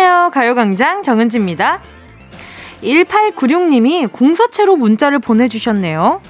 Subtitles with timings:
[0.00, 0.30] 안녕하세요.
[0.32, 1.82] 가요광장 정은지입니다.
[2.82, 6.22] 1896님이 궁서체로 문자를 보내주셨네요.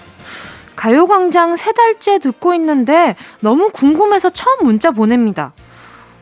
[0.75, 5.53] 가요광장 세 달째 듣고 있는데 너무 궁금해서 처음 문자 보냅니다.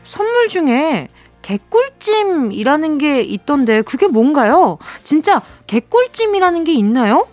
[0.05, 1.07] 선물 중에
[1.41, 4.77] 개꿀찜이라는 게 있던데 그게 뭔가요?
[5.03, 7.27] 진짜 개꿀찜이라는 게 있나요?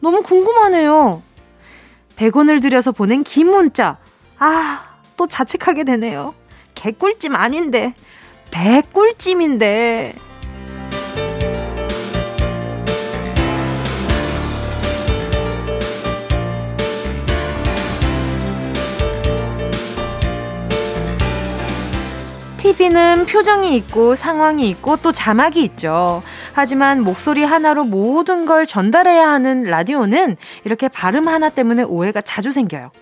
[0.00, 1.22] 너무 궁금하네요.
[2.16, 3.98] 100원을 들여서 보낸 긴 문자.
[4.40, 4.82] 아,
[5.16, 6.34] 또 자책하게 되네요.
[6.74, 7.94] 개꿀찜 아닌데.
[8.50, 10.14] 배꿀찜인데.
[22.70, 26.22] TV는 표정이 있고 상황이 있고 또 자막이 있죠.
[26.52, 32.92] 하지만 목소리 하나로 모든 걸 전달해야 하는 라디오는 이렇게 발음 하나 때문에 오해가 자주 생겨요.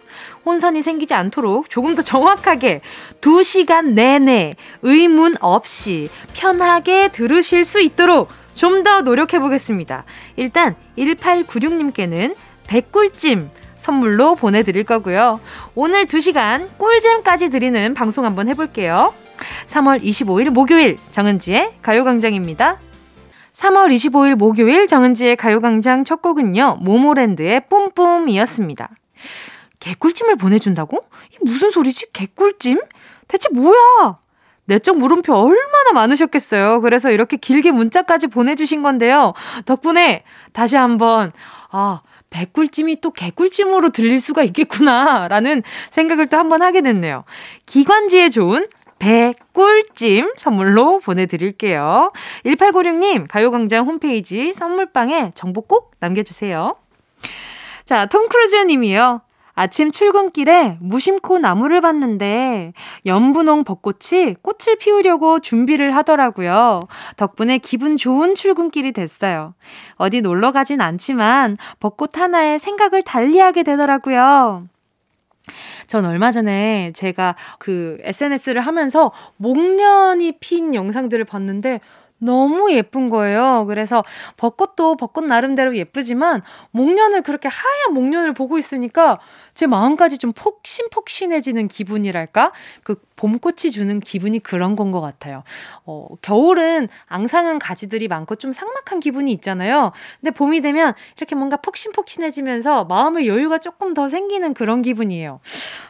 [0.46, 2.80] 혼선이 생기지 않도록 조금 더 정확하게
[3.20, 10.04] 2시간 내내 의문 없이 편하게 들으실 수 있도록 좀 더 노력해 보겠습니다.
[10.36, 12.34] 일단 1896님께는
[12.66, 15.40] 백꿀찜 선물로 보내드릴 거고요.
[15.74, 19.12] 오늘 2시간 꿀잼까지 드리는 방송 한번 해볼게요.
[19.66, 22.78] 3월 25일 목요일 정은지의 가요광장입니다.
[23.52, 26.78] 3월 25일 목요일 정은지의 가요광장 첫 곡은요.
[26.80, 28.90] 모모랜드의 뿜뿜이었습니다.
[29.80, 31.04] 개꿀찜을 보내준다고?
[31.40, 32.12] 무슨 소리지?
[32.12, 32.80] 개꿀찜?
[33.26, 34.18] 대체 뭐야?
[34.66, 36.82] 내적 물음표 얼마나 많으셨겠어요.
[36.82, 39.32] 그래서 이렇게 길게 문자까지 보내주신 건데요.
[39.64, 41.32] 덕분에 다시 한번,
[41.70, 45.26] 아, 백꿀찜이 또 개꿀찜으로 들릴 수가 있겠구나.
[45.28, 47.24] 라는 생각을 또 한번 하게 됐네요.
[47.64, 48.66] 기관지에 좋은
[48.98, 52.12] 배 꿀찜 선물로 보내드릴게요.
[52.44, 56.76] 1896님, 가요광장 홈페이지 선물방에 정보 꼭 남겨주세요.
[57.84, 59.22] 자, 톰 크루즈 님이요.
[59.58, 62.74] 아침 출근길에 무심코 나무를 봤는데
[63.06, 66.80] 연분홍 벚꽃이 꽃을 피우려고 준비를 하더라고요.
[67.16, 69.54] 덕분에 기분 좋은 출근길이 됐어요.
[69.96, 74.68] 어디 놀러 가진 않지만 벚꽃 하나에 생각을 달리하게 되더라고요.
[75.86, 81.80] 전 얼마 전에 제가 그 SNS를 하면서 목련이 핀 영상들을 봤는데
[82.18, 83.64] 너무 예쁜 거예요.
[83.66, 84.02] 그래서
[84.36, 86.42] 벚꽃도 벚꽃 나름대로 예쁘지만
[86.72, 89.20] 목련을 그렇게 하얀 목련을 보고 있으니까
[89.54, 92.52] 제 마음까지 좀 폭신폭신해지는 기분이랄까?
[92.82, 95.42] 그 봄꽃이 주는 기분이 그런 건 것 같아요.
[95.84, 99.92] 어, 겨울은 앙상한 가지들이 많고 좀 삭막한 기분이 있잖아요.
[100.20, 105.40] 근데 봄이 되면 이렇게 뭔가 폭신폭신해지면서 마음의 여유가 조금 더 생기는 그런 기분이에요.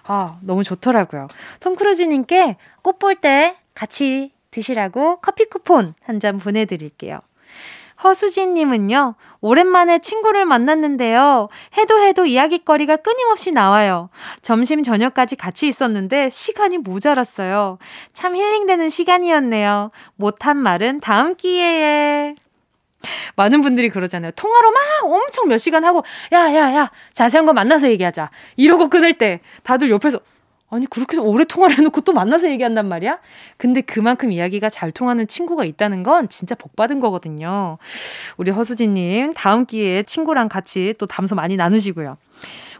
[0.04, 1.28] 아, 너무 좋더라고요.
[1.60, 7.20] 톰 크루즈님께 꽃 볼 때 같이 드시라고 커피 쿠폰 한 잔 보내드릴게요.
[8.02, 11.48] 허수진님은요, 오랜만에 친구를 만났는데요.
[11.76, 14.10] 해도 해도 이야기거리가 끊임없이 나와요.
[14.42, 17.78] 점심, 저녁까지 같이 있었는데 시간이 모자랐어요.
[18.12, 19.90] 참 힐링되는 시간이었네요.
[20.16, 22.34] 못한 말은 다음 기회에.
[23.36, 24.32] 많은 분들이 그러잖아요.
[24.32, 26.02] 통화로 막 엄청 몇 시간 하고,
[26.32, 28.30] 야, 야, 야, 자세한 거 만나서 얘기하자.
[28.56, 30.18] 이러고 끊을 때 다들 옆에서,
[30.70, 33.18] 아니, 그렇게 오래 통화를 해놓고 또 만나서 얘기한단 말이야?
[33.56, 37.78] 근데 그만큼 이야기가 잘 통하는 친구가 있다는 건 진짜 복 받은 거거든요.
[38.36, 42.18] 우리 허수진님, 다음 기회에 친구랑 같이 또 담소 많이 나누시고요.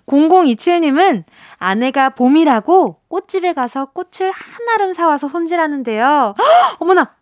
[0.06, 1.25] 0027님은
[1.59, 6.34] 아내가 봄이라고 꽃집에 가서 꽃을 한 아름 사와서 손질하는데요.
[6.38, 7.15] 헉, 어머나!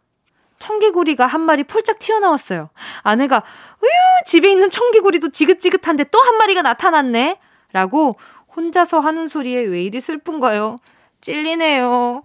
[0.59, 2.71] 청개구리가 한 마리 폴짝 튀어나왔어요.
[3.03, 3.43] 아내가,
[3.83, 3.91] 으유,
[4.25, 7.39] 집에 있는 청개구리도 지긋지긋한데 또 한 마리가 나타났네.
[7.73, 8.17] 라고
[8.57, 10.79] 혼자서 하는 소리에 왜 이리 슬픈가요?
[11.21, 12.23] 찔리네요.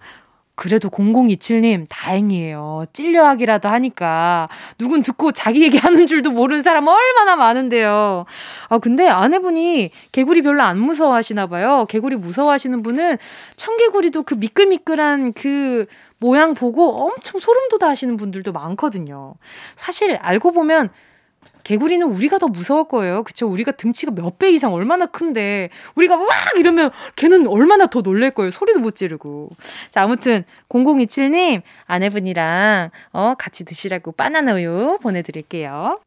[0.55, 2.85] 그래도 0027님, 다행이에요.
[2.93, 4.47] 찔려하기라도 하니까.
[4.77, 8.25] 누군 듣고 자기 얘기하는 줄도 모르는 사람 얼마나 많은데요.
[8.69, 11.85] 아, 근데 아내분이 개구리 별로 안 무서워하시나 봐요.
[11.89, 13.17] 개구리 무서워하시는 분은
[13.55, 15.87] 청개구리도 그 미끌미끌한 그
[16.19, 19.33] 모양 보고 엄청 소름 돋아 하시는 분들도 많거든요.
[19.75, 20.89] 사실 알고 보면
[21.63, 23.23] 개구리는 우리가 더 무서울 거예요.
[23.23, 23.47] 그쵸?
[23.47, 26.27] 우리가 등치가 몇 배 이상 얼마나 큰데, 우리가 막
[26.57, 28.49] 이러면 걔는 얼마나 더 놀랄 거예요.
[28.49, 29.49] 소리도 못 지르고.
[29.91, 35.99] 자, 아무튼, 0027님, 아내분이랑, 어, 같이 드시라고 바나나 우유 보내드릴게요.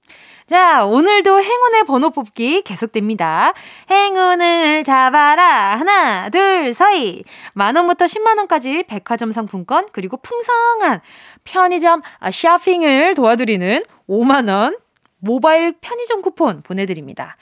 [0.47, 3.55] 자, 오늘도 행운의 번호 뽑기 계속됩니다.
[3.91, 5.77] 행운을 잡아라.
[5.77, 7.23] 하나, 둘, 서희.
[7.55, 11.01] 만원부터 10만원까지 백화점 상품권, 그리고 풍성한
[11.45, 14.79] 편의점 쇼핑을 도와드리는 5만원
[15.25, 17.37] 모바일 편의점 쿠폰 보내드립니다.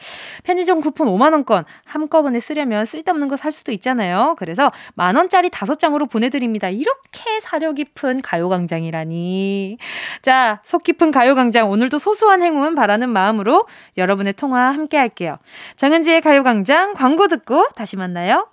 [0.45, 4.37] 편의점 쿠폰 5만원권 한꺼번에 쓰려면 쓸데없는 거 살 수도 있잖아요.
[4.39, 6.69] 그래서 만원짜리 5장으로 보내드립니다.
[6.69, 9.79] 이렇게 사려 깊은 가요광장이라니.
[10.23, 15.39] 자, 속 깊은 가요광장 오늘도 소소한 행운 바라는 마음으로 여러분의 통화 함께 할게요.
[15.77, 18.49] 정은지의 가요광장 광고 듣고 다시 만나요.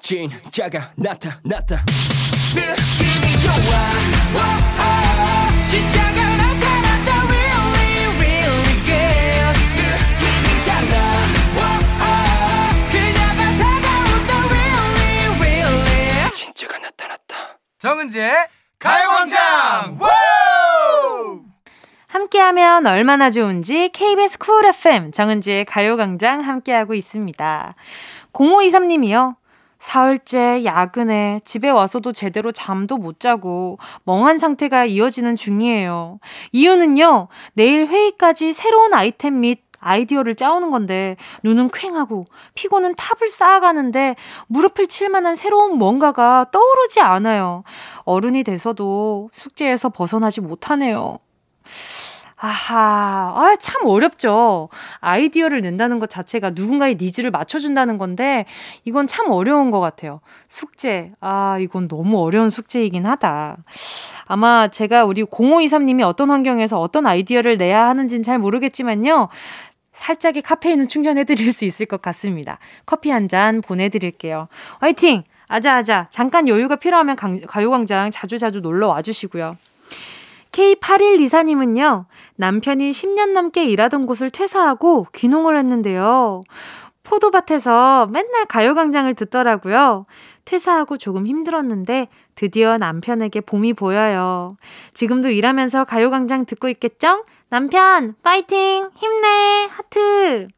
[0.00, 1.84] 진짜가 나타났다.
[2.54, 4.13] 느낌이 좋아.
[17.84, 18.32] 정은지의
[18.78, 19.98] 가요광장
[22.06, 27.74] 함께하면 얼마나 좋은지 KBS 쿨 FM 정은지의 가요광장 함께하고 있습니다.
[28.32, 29.36] 0523님이요.
[29.78, 36.20] 사흘째 야근에 집에 와서도 제대로 잠도 못 자고 멍한 상태가 이어지는 중이에요.
[36.52, 44.16] 이유는요, 내일 회의까지 새로운 아이템 및 아이디어를 짜오는 건데 눈은 퀭하고 피곤은 탑을 쌓아가는데
[44.48, 47.62] 무릎을 칠 만한 새로운 뭔가가 떠오르지 않아요.
[48.04, 51.18] 어른이 돼서도 숙제에서 벗어나지 못하네요.
[52.36, 54.68] 아하, 아, 참 어렵죠.
[55.00, 58.44] 아이디어를 낸다는 것 자체가 누군가의 needs를 맞춰준다는 건데,
[58.84, 60.20] 이건 참 어려운 것 같아요.
[60.46, 61.12] 숙제.
[61.20, 63.56] 아, 이건 너무 어려운 숙제이긴 하다.
[64.26, 69.28] 아마 제가 우리 0523님이 어떤 환경에서 어떤 아이디어를 내야 하는지는 잘 모르겠지만요.
[69.94, 72.58] 살짝의 카페인은 충전해 드릴 수 있을 것 같습니다.
[72.86, 74.48] 커피 한 잔 보내드릴게요.
[74.80, 75.24] 화이팅!
[75.48, 76.06] 아자아자.
[76.10, 79.56] 잠깐 여유가 필요하면 가요광장 자주자주 놀러 와주시고요.
[80.52, 82.04] K8124님은요,
[82.36, 86.42] 남편이 10년 넘게 일하던 곳을 퇴사하고 귀농을 했는데요.
[87.02, 90.06] 포도밭에서 맨날 가요광장을 듣더라고요.
[90.44, 94.56] 퇴사하고 조금 힘들었는데 드디어 남편에게 봄이 보여요.
[94.92, 97.24] 지금도 일하면서 가요광장 듣고 있겠죠?
[97.48, 98.90] 남편, 파이팅!
[98.94, 99.68] 힘내!
[99.70, 100.48] 하트!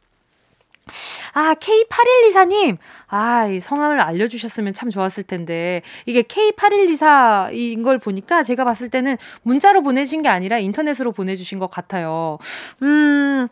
[1.33, 2.79] 아, K8124님.
[3.09, 5.83] 아, 이 성함을 알려주셨으면 참 좋았을 텐데.
[6.07, 12.39] 이게 K8124인 걸 보니까 제가 봤을 때는 문자로 보내신 게 아니라 인터넷으로 보내주신 것 같아요.
[12.83, 13.49] 음,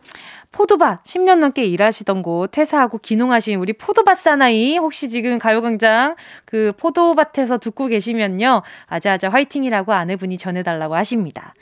[0.51, 6.15] 포도밭 10년 넘게 일하시던 곳 퇴사하고 기농하신 우리 포도밭 사나이 혹시 지금 가요광장
[6.45, 8.63] 그 포도밭에서 듣고 계시면요.
[8.87, 11.53] 아자아자 화이팅이라고 아내분이 전해달라고 하십니다.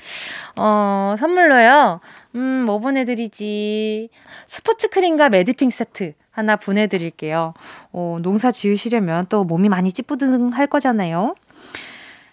[0.58, 2.02] 어, 선물로요.
[2.36, 4.10] 음, 뭐 보내드리지?
[4.48, 7.54] 스포츠 크림과 매디핑 세트 하나 보내드릴게요.
[7.92, 11.36] 어, 농사 지으시려면 또 몸이 많이 찌뿌둥할 거잖아요.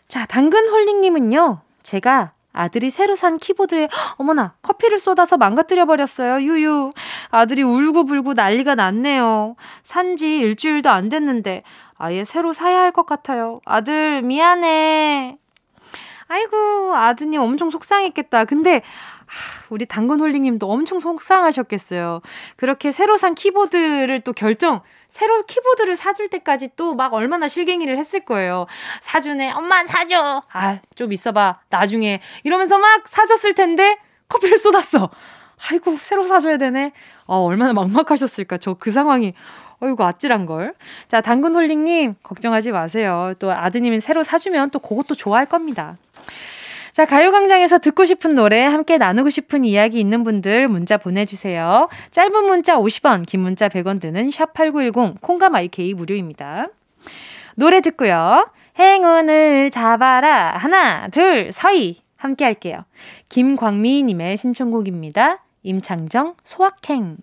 [0.08, 6.40] 자, 당근홀링님은요, 제가 아들이 새로 산 키보드에 어머나 커피를 쏟아서 망가뜨려 버렸어요.
[6.44, 6.92] 유유.
[7.30, 9.54] 아들이 울고불고 난리가 났네요.
[9.82, 11.62] 산 지 일주일도 안 됐는데
[11.96, 13.60] 아예 새로 사야 할 것 같아요.
[13.66, 15.36] 아들 미안해.
[16.26, 18.44] 아이고 아드님 엄청 속상했겠다.
[18.46, 18.82] 근데
[19.68, 22.20] 우리 당근홀링님도 엄청 속상하셨겠어요.
[22.56, 28.20] 그렇게 새로 산 키보드를 또 결정, 새로 키보드를 사줄 때까지 또 막 얼마나 실갱이를 했을
[28.20, 28.66] 거예요.
[29.00, 30.42] 사주네, 엄마 사줘.
[30.52, 31.60] 아, 좀 있어봐.
[31.68, 32.20] 나중에.
[32.44, 33.98] 이러면서 막 사줬을 텐데
[34.28, 35.10] 커피를 쏟았어.
[35.70, 36.92] 아이고, 새로 사줘야 되네.
[37.26, 38.58] 어, 얼마나 막막하셨을까.
[38.58, 39.34] 저 그 상황이.
[39.82, 40.74] 어이구, 아찔한 걸.
[41.08, 43.32] 자, 당근 홀링님, 걱정하지 마세요.
[43.38, 45.96] 또 아드님이 새로 사주면 또 그것도 좋아할 겁니다.
[46.92, 51.88] 자, 가요광장에서 듣고 싶은 노래, 함께 나누고 싶은 이야기 있는 분들 문자 보내주세요.
[52.10, 56.68] 짧은 문자 50원, 긴 문자 100원 드는 샵8910, 콩감 IK 무료입니다.
[57.54, 58.50] 노래 듣고요.
[58.78, 60.56] 행운을 잡아라.
[60.56, 62.00] 하나, 둘, 서희.
[62.16, 62.84] 함께 할게요.
[63.30, 65.42] 김광미님의 신청곡입니다.
[65.62, 67.16] 임창정, 소확행.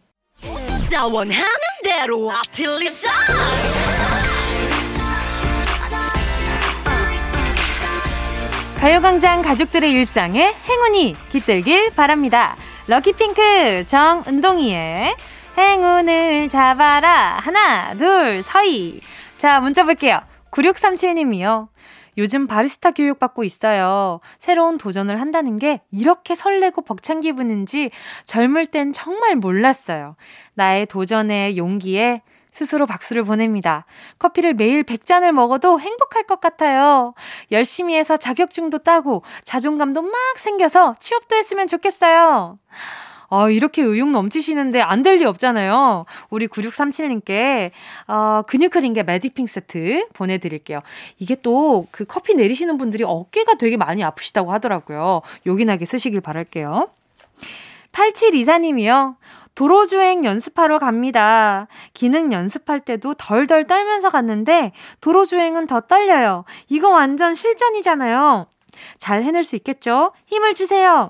[8.79, 12.55] 가요광장 가족들의 일상에 행운이 깃들길 바랍니다.
[12.87, 15.15] 럭키핑크 정은동이의
[15.57, 17.39] 행운을 잡아라.
[17.41, 19.01] 하나, 둘, 서희.
[19.39, 20.21] 자, 문자 볼게요.
[20.51, 21.69] 9637님이요.
[22.19, 24.19] 요즘 바리스타 교육 받고 있어요.
[24.37, 27.89] 새로운 도전을 한다는 게 이렇게 설레고 벅찬 기분인지
[28.25, 30.15] 젊을 땐 정말 몰랐어요.
[30.53, 32.21] 나의 도전의 용기에
[32.57, 33.85] 스스로 박수를 보냅니다.
[34.17, 37.13] 커피를 매일 100잔을 먹어도 행복할 것 같아요.
[37.51, 42.57] 열심히 해서 자격증도 따고 자존감도 막 생겨서 취업도 했으면 좋겠어요.
[43.29, 46.05] 어, 이렇게 의욕 넘치시는데 안 될 리 없잖아요.
[46.31, 47.69] 우리 9637님께,
[48.07, 50.81] 어, 근육크림게 매디핑 세트 보내드릴게요.
[51.19, 55.21] 이게 또 그 커피 내리시는 분들이 어깨가 되게 많이 아프시다고 하더라고요.
[55.45, 56.89] 요긴하게 쓰시길 바랄게요.
[57.91, 59.15] 8724님이요.
[59.57, 61.65] 도로주행 연습하러 갑니다.
[61.95, 64.71] 기능 연습할 때도 덜덜 떨면서 갔는데
[65.01, 66.45] 도로주행은 더 떨려요.
[66.69, 68.45] 이거 완전 실전이잖아요.
[68.99, 70.11] 잘 해낼 수 있겠죠?
[70.27, 71.09] 힘을 주세요.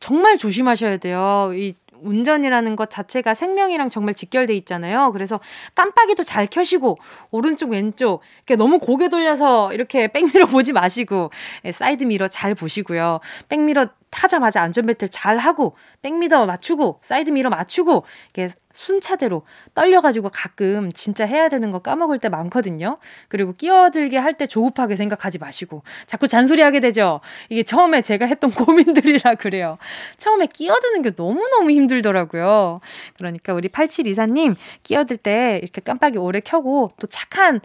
[0.00, 1.50] 정말 조심하셔야 돼요.
[1.52, 5.12] 이 운전이라는 것 자체가 생명이랑 정말 직결돼 있잖아요.
[5.12, 5.38] 그래서
[5.74, 6.96] 깜빡이도 잘 켜시고
[7.30, 11.30] 오른쪽 왼쪽 이렇게 너무 고개 돌려서 이렇게 백미러 보지 마시고
[11.66, 13.20] 예, 사이드 미러 잘 보시고요.
[13.50, 21.24] 백미러 타자마자 안전벨트 잘 하고 백미러 맞추고 사이드 미러 맞추고 이렇게 순차대로 떨려가지고 가끔 진짜
[21.24, 22.98] 해야 되는 거 까먹을 때 많거든요.
[23.28, 27.20] 그리고 끼어들기 할 때 조급하게 생각하지 마시고 자꾸 잔소리하게 되죠.
[27.48, 29.78] 이게 처음에 제가 했던 고민들이라 그래요.
[30.16, 32.80] 처음에 끼어드는 게 너무너무 힘들더라고요.
[33.16, 37.60] 그러니까 우리 8724님 끼어들 때 이렇게 깜빡이 오래 켜고 또 착한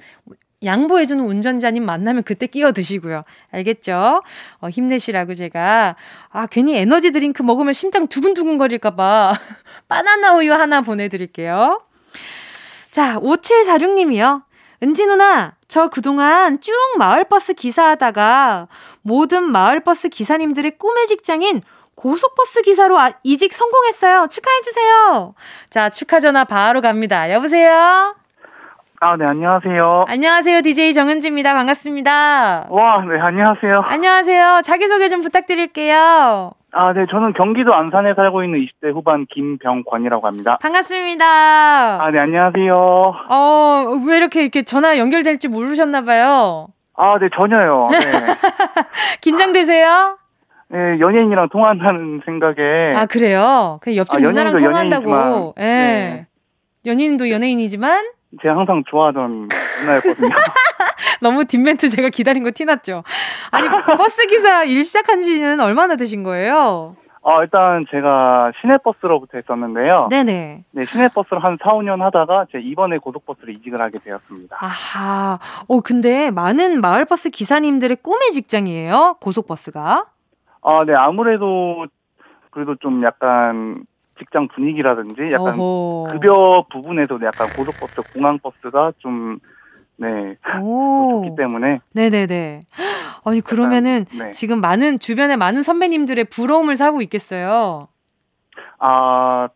[0.63, 3.23] 양보해주는 운전자님 만나면 그때 끼어 드시고요.
[3.51, 4.21] 알겠죠?
[4.59, 5.95] 어, 힘내시라고 제가,
[6.29, 9.33] 아, 괜히 에너지 드링크 먹으면 심장 두근두근 거릴까봐
[9.89, 11.79] 바나나 우유 하나 보내드릴게요.
[12.91, 14.43] 자, 5746님이요.
[14.83, 18.67] 은지 누나, 저 그동안 쭉 마을버스 기사하다가
[19.01, 21.61] 모든 마을버스 기사님들의 꿈의 직장인
[21.95, 24.27] 고속버스 기사로 아, 이직 성공했어요.
[24.29, 25.35] 축하해주세요.
[25.69, 27.31] 자, 축하 전화 바로 갑니다.
[27.31, 28.15] 여보세요?
[29.05, 30.05] 아, 네, 안녕하세요.
[30.07, 30.61] 안녕하세요.
[30.61, 31.53] DJ 정은지입니다.
[31.53, 32.67] 반갑습니다.
[32.69, 33.81] 와, 네, 안녕하세요.
[33.81, 34.61] 안녕하세요.
[34.63, 36.51] 자기소개 좀 부탁드릴게요.
[36.71, 40.57] 아, 네, 저는 경기도 안산에 살고 있는 20대 후반 김병권이라고 합니다.
[40.61, 41.25] 반갑습니다.
[41.25, 42.73] 아, 네, 안녕하세요.
[43.29, 46.67] 어, 왜 이렇게 이렇게 전화 연결될지 모르셨나봐요.
[46.95, 47.89] 아, 네, 전혀요.
[47.91, 47.97] 네.
[49.19, 50.17] 긴장되세요?
[50.69, 52.93] 네, 연예인이랑 통화한다는 생각에.
[52.95, 53.79] 아, 그래요?
[53.81, 55.55] 그 옆집 아, 누나랑 연예인도 통화한다고.
[55.59, 55.63] 예.
[55.63, 56.27] 네.
[56.85, 58.05] 연인도 연예인이지만
[58.41, 59.47] 제가 항상 좋아하던
[59.81, 60.29] 누나였거든요.
[61.21, 63.03] 너무 뒷멘트 제가 기다린 거 티났죠.
[63.51, 66.95] 아니 버스 기사 일 시작한 지는 얼마나 되신 거예요?
[67.25, 70.07] 어, 일단 제가 시내버스로부터 했었는데요.
[70.09, 70.65] 네네.
[70.71, 74.57] 네, 시내버스를 한 4, 5년 하다가 제 이번에 고속버스로 이직을 하게 되었습니다.
[74.59, 75.39] 아하.
[75.69, 79.17] 어 근데 많은 마을버스 기사님들의 꿈의 직장이에요.
[79.21, 80.05] 고속버스가.
[80.65, 81.85] 아, 네, 아무래도
[82.51, 83.85] 그래도 좀 약간
[84.23, 86.09] 직장 분위기라든지 약간 어허.
[86.11, 89.39] 급여 부분에서도 약간 고속버스, 공항버스가 좀
[89.97, 91.21] 네, 오.
[91.23, 92.61] 좋기 때문에 네네네.
[93.25, 94.31] 아니 그러면은 네.
[94.31, 97.87] 지금 많은 주변에 많은 선배님들의 부러움을 사고 있겠어요.
[98.79, 99.47] 아,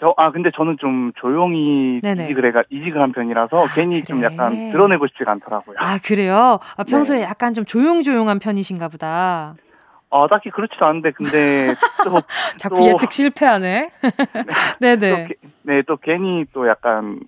[0.00, 2.24] 저, 아, 근데 저는 좀 조용히 네네.
[2.24, 4.30] 이직을 해가, 이직을 한 편이라서 괜히 좀 그래.
[4.32, 5.76] 약간 드러내고 싶지가 않더라고요.
[5.78, 6.58] 아 그래요?
[6.76, 7.22] 아, 평소에 네.
[7.24, 9.54] 약간 좀 조용조용한 편이신가 보다.
[10.10, 11.74] 어, 딱히 그렇지도 않은데, 근데
[12.04, 12.20] 또,
[12.58, 13.90] 자꾸 또- 예측 실패하네.
[14.80, 15.10] 네네.
[15.10, 17.20] 또, 게- 네, 또 괜히 또 약간,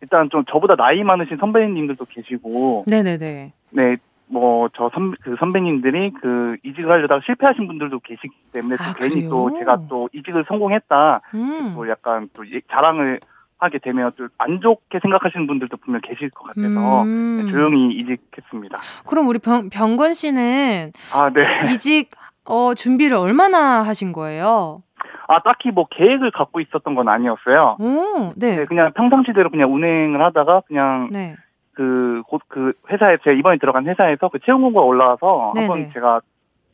[0.00, 3.52] 일단 좀 저보다 나이 많으신 선배님들도 계시고, 네네네.
[3.70, 3.96] 네,
[4.26, 9.28] 뭐, 저 선, 그 선배님들이 그 이직을 하려다가 실패하신 분들도 계시기 때문에 또 아, 괜히
[9.28, 9.58] 또 그래요?
[9.60, 11.72] 제가 또 이직을 성공했다, 음.
[11.76, 13.20] 또 약간 또 예- 자랑을
[13.64, 17.44] 하게 되면 또안 좋게 생각하시는 분들도 분명 계실 것 같아서 음.
[17.44, 18.78] 네, 조용히 이직했습니다.
[19.08, 21.72] 그럼 우리 병, 병건 씨는 아, 네.
[21.72, 22.10] 이직
[22.44, 24.82] 어, 준비를 얼마나 하신 거예요?
[25.26, 27.76] 아, 딱히 뭐 계획을 갖고 있었던 건 아니었어요.
[27.80, 28.56] 오, 네.
[28.56, 31.34] 네, 그냥 평상시대로 그냥 운행을 하다가 그냥 네.
[31.72, 35.66] 그, 곧 그 회사에, 제가 이번에 들어간 회사에서 그 채용 공고가 올라와서 네네.
[35.66, 36.20] 한번 제가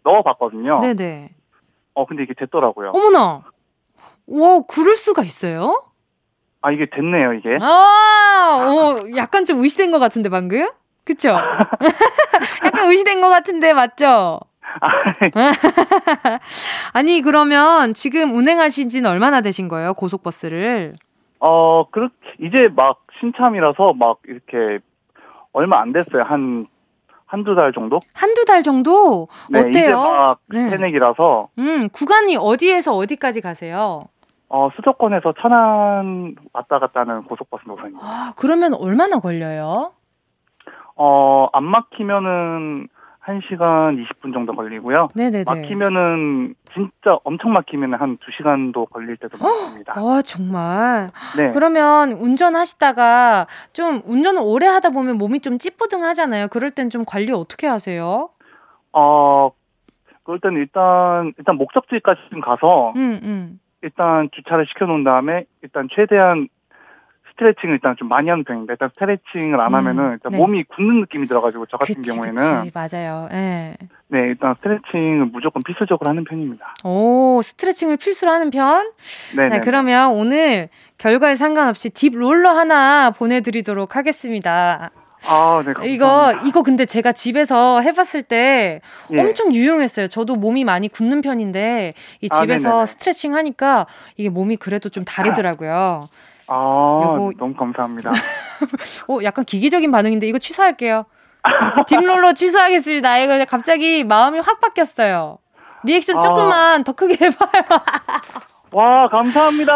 [0.05, 0.81] 넣어봤거든요.
[0.81, 1.31] 네네.
[1.95, 2.91] 어, 근데 이게 됐더라고요.
[2.91, 3.43] 어머나!
[4.27, 5.83] 와, 그럴 수가 있어요?
[6.63, 7.57] 아, 이게 됐네요, 이게.
[7.61, 10.69] 아, 어, 약간 좀 의시된 것 같은데, 방금?
[11.05, 11.31] 그쵸?
[12.65, 14.41] 약간 의시된 것 같은데, 맞죠?
[16.93, 20.95] 아니, 그러면 지금 운행하신 지는 얼마나 되신 거예요, 고속버스를?
[21.41, 24.79] 어, 그렇게, 이제 막 신참이라서 막 이렇게
[25.53, 26.23] 얼마 안 됐어요.
[26.25, 26.67] 한,
[27.25, 28.01] 한두 달 정도?
[28.13, 29.29] 한두 달 정도?
[29.49, 29.97] 네, 이제 어때요?
[29.97, 30.69] 막 네.
[30.69, 34.05] 새내기라서, 음, 구간이 어디에서 어디까지 가세요?
[34.53, 38.05] 어, 수도권에서 천안 왔다 갔다 하는 고속버스 노선입니다.
[38.05, 39.93] 아, 그러면 얼마나 걸려요?
[40.97, 42.89] 어, 안 막히면은
[43.25, 45.09] 1시간 20분 정도 걸리고요.
[45.15, 45.45] 네네네.
[45.47, 49.93] 막히면은 진짜 엄청 막히면 한 2시간도 걸릴 때도 많습니다.
[49.97, 51.11] 아, 정말.
[51.37, 51.51] 네.
[51.53, 56.49] 그러면 운전하시다가 좀 운전을 오래 하다 보면 몸이 좀 찌뿌둥하잖아요.
[56.49, 58.31] 그럴 땐 좀 관리 어떻게 하세요?
[58.93, 59.51] 어,
[60.25, 63.60] 그럴 때는 일단 일단 목적지까지 좀 가서 음, 음.
[63.83, 66.49] 일단 주차를 시켜 놓은 다음에 일단 최대한
[67.33, 68.75] 스트레칭을 일단 좀 많이 하는 편입니다.
[68.75, 70.39] 일단 스트레칭을 안 음, 하면은 일단 네.
[70.39, 72.73] 몸이 굳는 느낌이 들어가지고 저 같은 그치, 경우에는 그치.
[72.75, 73.29] 맞아요.
[73.33, 73.77] 예.
[74.09, 76.75] 네 일단 스트레칭을 무조건 필수적으로 하는 편입니다.
[76.85, 78.91] 오, 스트레칭을 필수로 하는 편?
[79.37, 79.61] 네, 네, 네.
[79.61, 80.69] 그러면 오늘
[80.99, 84.91] 결과에 상관없이 딥 롤러 하나 보내드리도록 하겠습니다.
[85.27, 85.73] 아, 네.
[85.73, 85.85] 감사합니다.
[85.85, 88.81] 이거, 이거 근데 제가 집에서 해봤을 때
[89.13, 89.21] 예.
[89.21, 90.07] 엄청 유용했어요.
[90.09, 92.87] 저도 몸이 많이 굳는 편인데 이 아, 집에서 네네네.
[92.87, 93.87] 스트레칭 하니까
[94.17, 96.01] 이게 몸이 그래도 좀 다르더라고요.
[96.49, 96.55] 아,
[97.05, 98.11] 요거- 너무 감사합니다.
[99.09, 101.05] 어, 약간 기계적인 반응인데 이거 취소할게요.
[101.87, 103.19] 딥롤러 취소하겠습니다.
[103.19, 105.39] 이거 갑자기 마음이 확 바뀌었어요.
[105.85, 106.21] 리액션 아.
[106.21, 107.63] 조금만 더 크게 해봐요.
[108.73, 109.73] 와, 감사합니다.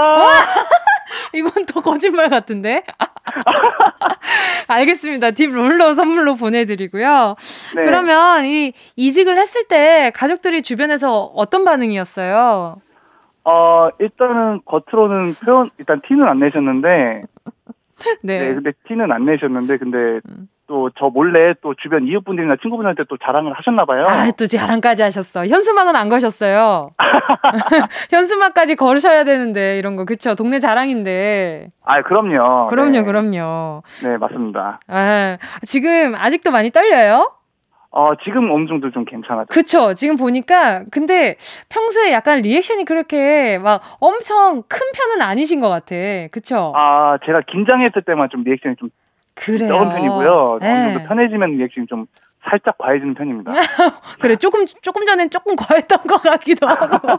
[1.34, 2.84] 이건 더 거짓말 같은데?
[4.68, 5.32] 알겠습니다.
[5.32, 7.36] 딥 롤러 선물로 보내드리고요.
[7.76, 7.84] 네.
[7.84, 12.76] 그러면 이 이직을 했을 때 가족들이 주변에서 어떤 반응이었어요?
[13.44, 17.22] 어, 일단은 겉으로는 표현, 일단 티는 안 내셨는데,
[18.22, 18.38] 네.
[18.38, 20.48] 네, 근데 티는 안 내셨는데, 근데 음.
[20.66, 24.04] 또 저 몰래 또 주변 이웃분들이나 친구분한테 또 자랑을 하셨나 봐요.
[24.06, 25.46] 아, 또 자랑까지 하셨어.
[25.46, 26.90] 현수막은 안 거셨어요.
[28.10, 30.34] 현수막까지 걸으셔야 되는데 이런 거 그쵸?
[30.34, 31.68] 동네 자랑인데.
[31.84, 32.66] 아, 그럼요.
[32.68, 33.02] 그럼요, 네.
[33.02, 33.82] 그럼요.
[34.02, 34.80] 네, 맞습니다.
[34.88, 37.32] 아, 지금 아직도 많이 떨려요?
[37.90, 39.44] 어, 지금 어느 정도 좀 괜찮아요.
[39.48, 39.94] 그쵸.
[39.94, 41.36] 지금 보니까, 근데
[41.68, 45.94] 평소에 약간 리액션이 그렇게 막 엄청 큰 편은 아니신 것 같아.
[46.32, 46.72] 그쵸?
[46.74, 48.88] 아, 제가 긴장했을 때만 좀 리액션이 좀
[49.34, 49.68] 그래요.
[49.68, 50.58] 적은 편이고요.
[50.60, 50.70] 네.
[50.70, 52.06] 어느 정도 편해지면 리액션이 좀
[52.48, 53.52] 살짝 과해지는 편입니다.
[54.20, 57.18] 그래, 조금, 조금 전엔 조금 과했던 것 같기도 하고.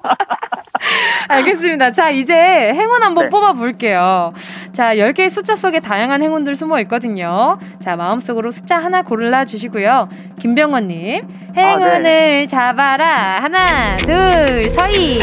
[1.30, 1.92] 알겠습니다.
[1.92, 3.30] 자, 이제 행운 한번 네.
[3.32, 4.34] 뽑아볼게요.
[4.72, 7.58] 자, 10개의 숫자 속에 다양한 행운들 숨어 있거든요.
[7.82, 10.10] 자, 마음속으로 숫자 하나 골라 주시고요.
[10.40, 13.42] 김병원님, 행운을 잡아라.
[13.42, 15.20] 하나, 둘, 서희.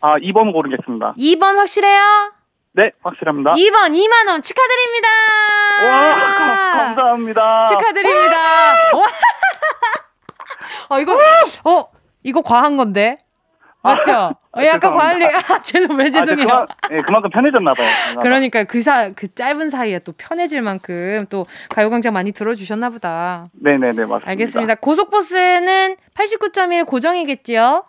[0.00, 1.14] 아, 2번 고르겠습니다.
[1.18, 2.32] 2번 확실해요?
[2.74, 3.54] 네, 확실합니다.
[3.54, 5.08] 2번 2만 원 축하드립니다!
[5.88, 7.64] 와, 감- 감사합니다.
[7.64, 8.36] 축하드립니다.
[8.94, 9.04] 와.
[10.90, 11.18] 어, 이거,
[11.64, 11.88] 어,
[12.22, 13.18] 이거 과한 건데?
[13.82, 14.12] 맞죠?
[14.12, 14.98] 아, 어, 약간 죄송합니다.
[14.98, 16.46] 과한 리, 아, 죄송, 왜 아, 죄송해요.
[16.46, 17.86] 그만, 네, 그만큼 편해졌나 봐요.
[18.22, 23.46] 그러니까 그 사, 그 짧은 사이에 또 편해질 만큼 또 가요광장 많이 들어주셨나 보다.
[23.60, 24.30] 네네네, 맞습니다.
[24.30, 24.74] 알겠습니다.
[24.76, 27.84] 고속버스는 89.1 고정이겠지요?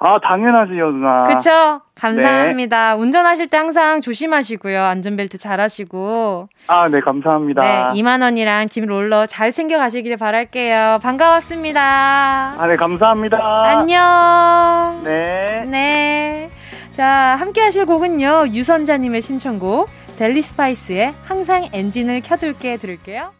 [0.00, 1.24] 아, 당연하지요, 누나.
[1.24, 1.80] 그쵸?
[1.94, 2.96] 감사합니다.
[2.96, 4.82] 운전하실 때 항상 조심하시고요.
[4.82, 6.48] 안전벨트 잘 하시고.
[6.66, 7.62] 아, 네, 감사합니다.
[7.92, 10.98] 네, 2만원이랑 김롤러 잘 챙겨가시길 바랄게요.
[11.02, 11.80] 반가웠습니다.
[11.80, 13.38] 아, 네, 감사합니다.
[13.64, 15.00] 안녕.
[15.04, 15.64] 네.
[15.66, 16.50] 네.
[16.92, 17.06] 자,
[17.38, 18.48] 함께 하실 곡은요.
[18.52, 23.32] 유선자님의 신청곡, 델리 스파이스의 항상 엔진을 켜둘게 들을게요.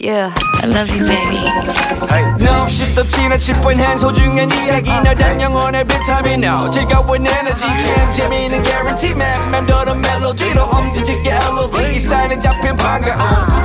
[0.00, 0.30] Yeah,
[0.62, 1.40] I love you, baby.
[2.40, 8.62] No 없이 또 지나칠 뻔한 소중한 이야기 너란 영혼의 비타민 No 즐거운 에너지 참 재미있는
[8.62, 13.18] guarantee man 맘대로 멜로디로 엄지짓게 elevate 이 사인은 잡힌 반가움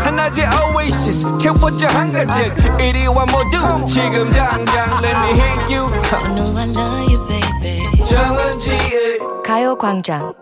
[0.05, 0.45] 하나의
[0.75, 6.69] oasis 채워져 한 가득 이리와 모두 지금 당장 let me hit you I know I
[6.69, 8.05] love you, baby.
[8.05, 10.33] 정은지의 가요광장.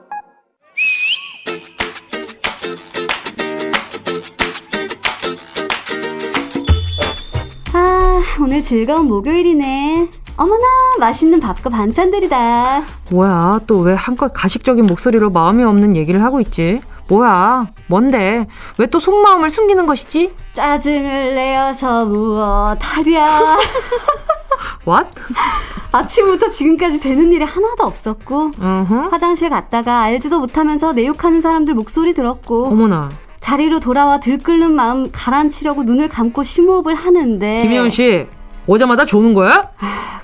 [8.18, 10.08] 아, 오늘 즐거운 목요일이네.
[10.38, 10.64] 어머나,
[11.00, 12.84] 맛있는 밥과 반찬들이다.
[13.12, 16.82] 뭐야, 또 왜 한껏 가식적인 목소리로 마음이 없는 얘기를 하고 있지?
[17.10, 18.48] 뭐야, 뭔데?
[18.80, 20.34] 왜 또 속마음을 숨기는 것이지?
[20.54, 23.58] 짜증을 내어서 무엇하랴.
[24.88, 25.10] What?
[25.92, 29.10] 아침부터 지금까지 되는 일이 하나도 없었고, 으흠.
[29.12, 33.10] 화장실 갔다가 알지도 못하면서 내 욕하는 사람들 목소리 들었고, 어머나.
[33.48, 38.28] 자리로 돌아와 들끓는 마음 가라앉히려고 눈을 감고 심호흡을 하는데, 김혜연 씨,
[38.66, 39.72] 오자마자 조는 거야?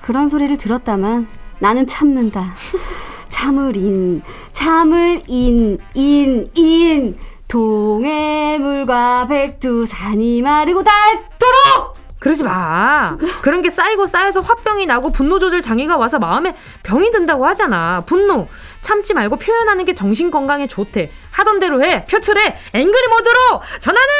[0.01, 2.53] 그런 소리를 들었다만 나는 참는다.
[3.29, 7.17] 참을 인, 참을 인, 인, 인.
[7.47, 11.92] 동해물과 백두산이 마르고 닳도록!
[12.23, 13.17] 그러지 마.
[13.41, 18.03] 그런 게 쌓이고 쌓여서 화병이 나고 분노 조절 장애가 와서 마음에 병이 든다고 하잖아.
[18.05, 18.47] 분노.
[18.79, 21.11] 참지 말고 표현하는 게 정신 건강에 좋대.
[21.31, 22.05] 하던 대로 해.
[22.05, 22.55] 표출해.
[22.71, 24.11] angry 모드로 전환해.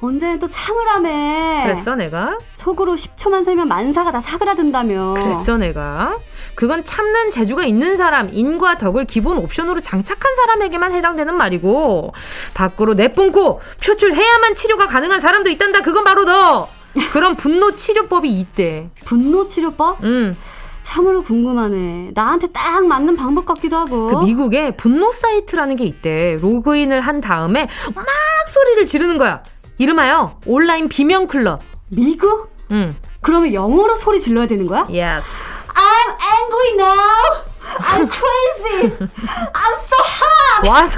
[0.00, 1.64] 언제는 또 참으라며.
[1.64, 2.38] 그랬어 내가?
[2.54, 5.12] 속으로 10초만 세면 만사가 다 사그라든다며.
[5.22, 6.16] 그랬어 내가?
[6.54, 12.14] 그건 참는 재주가 있는 사람, 인과 덕을 기본 옵션으로 장착한 사람에게만 해당되는 말이고
[12.54, 15.80] 밖으로 내뿜고 표출해야만 치료가 가능한 사람도 있단다.
[15.82, 16.68] 그건 바로 너.
[17.12, 18.90] 그런 분노 치료법이 있대.
[19.04, 20.02] 분노 치료법?
[20.04, 20.36] 응.
[20.82, 22.10] 참으로 궁금하네.
[22.14, 24.08] 나한테 딱 맞는 방법 같기도 하고.
[24.08, 26.38] 그 미국에 분노 사이트라는 게 있대.
[26.40, 28.04] 로그인을 한 다음에 막
[28.46, 29.42] 소리를 지르는 거야.
[29.78, 31.60] 이름하여 온라인 비명 클럽.
[31.88, 32.50] 미국?
[32.72, 32.96] 응.
[33.20, 34.86] 그러면 영어로 소리 질러야 되는 거야?
[34.90, 35.68] Yes.
[35.68, 37.51] I'm angry now.
[37.78, 38.92] I'm crazy.
[39.00, 40.66] I'm so hot.
[40.66, 40.90] What?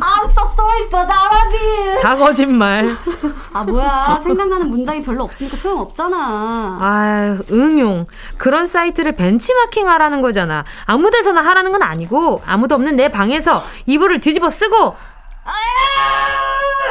[0.00, 2.00] I'm so sorry, but I love you.
[2.02, 2.88] 다 거짓말.
[3.52, 6.78] 아 뭐야 생각나는 문장이 별로 없으니까 소용 없잖아.
[6.80, 8.06] 아유, 응용.
[8.36, 10.64] 그런 사이트를 벤치마킹 하라는 거잖아.
[10.84, 14.96] 아무 데서나 하라는 건 아니고, 아무도 없는 내 방에서 이불을 뒤집어 쓰고,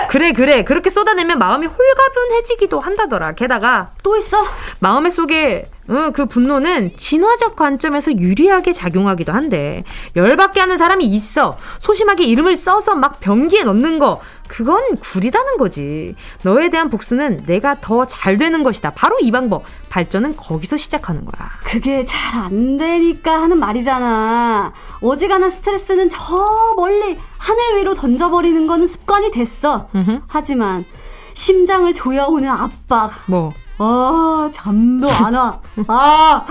[0.09, 0.63] 그래, 그래.
[0.63, 3.33] 그렇게 쏟아내면 마음이 홀가분해지기도 한다더라.
[3.33, 4.37] 게다가, 또 있어?
[4.79, 9.83] 마음의 속에 어, 그 분노는 진화적 관점에서 유리하게 작용하기도 한데
[10.15, 16.69] 열받게 하는 사람이 있어 소심하게 이름을 써서 막 변기에 넣는 거 그건 구리다는 거지 너에
[16.69, 22.03] 대한 복수는 내가 더 잘 되는 것이다 바로 이 방법 발전은 거기서 시작하는 거야 그게
[22.05, 24.71] 잘 안 되니까 하는 말이잖아.
[25.01, 29.89] 어지간한 스트레스는 저 멀리 하늘 위로 던져버리는 거는 습관이 됐어.
[29.95, 30.19] 음흠.
[30.27, 30.85] 하지만
[31.33, 33.11] 심장을 조여오는 압박.
[33.25, 35.59] 뭐 아, 잠도 안 와.
[35.87, 36.45] 아,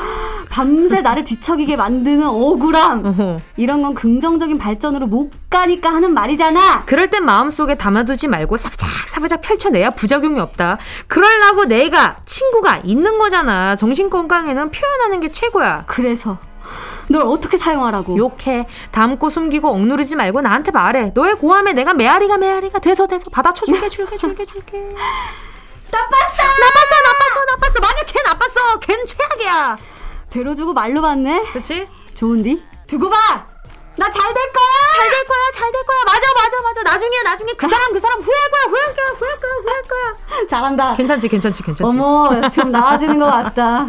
[0.48, 3.38] 밤새 나를 뒤척이게 만드는 억울함.
[3.56, 6.84] 이런 건 긍정적인 발전으로 못 가니까 하는 말이잖아.
[6.86, 10.78] 그럴 땐 마음속에 담아두지 말고 사부작 사부작 펼쳐내야 부작용이 없다.
[11.08, 13.74] 그러려고 내가 친구가 있는 거잖아.
[13.76, 15.84] 정신 건강에는 표현하는 게 최고야.
[15.86, 16.38] 그래서
[17.08, 18.16] 널 어떻게 사용하라고?
[18.16, 18.66] 욕해.
[18.92, 21.12] 담고 숨기고 억누르지 말고 나한테 말해.
[21.14, 24.78] 너의 고함에 내가 메아리가 메아리가 돼서 돼서 받아쳐 줄게 줄게 줄게 줄게.
[25.90, 26.36] 나빴어.
[26.36, 26.96] 나빴어
[27.46, 27.80] 나빴어.
[27.80, 28.78] 맞아 걔 나빴어.
[28.80, 29.78] 걘 최악이야.
[30.30, 31.42] 되로주고 말로 받네.
[31.52, 31.86] 그렇지?
[32.14, 32.62] 좋은디?
[32.86, 33.16] 두고 봐.
[33.98, 34.72] 나 잘 될 거야.
[35.00, 35.98] 잘 될 거야 잘 될 거야.
[36.04, 36.82] 맞아 맞아 맞아.
[36.92, 40.46] 나중에 나중에 그 사람 그 사람 후회할 거야 후회할 거야 후회할 거야 후회할 거야.
[40.48, 40.94] 잘한다.
[40.96, 41.82] 괜찮지 괜찮지 괜찮지.
[41.84, 43.88] 어머, 지금 나아지는 것 같다.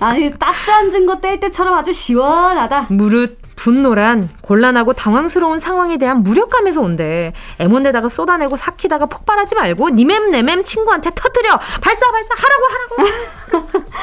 [0.00, 2.86] 아니, 딱지 앉은 거 뗄 때처럼 아주 시원하다.
[2.90, 7.32] 무릇 분노란 곤란하고 당황스러운 상황에 대한 무력감에서 온대.
[7.58, 11.58] 애몬데다가 쏟아내고 삭히다가 폭발하지 말고 니맴 내맴 친구한테 터뜨려.
[11.80, 12.64] 발사 발사 하라고
[13.62, 13.84] 하라고.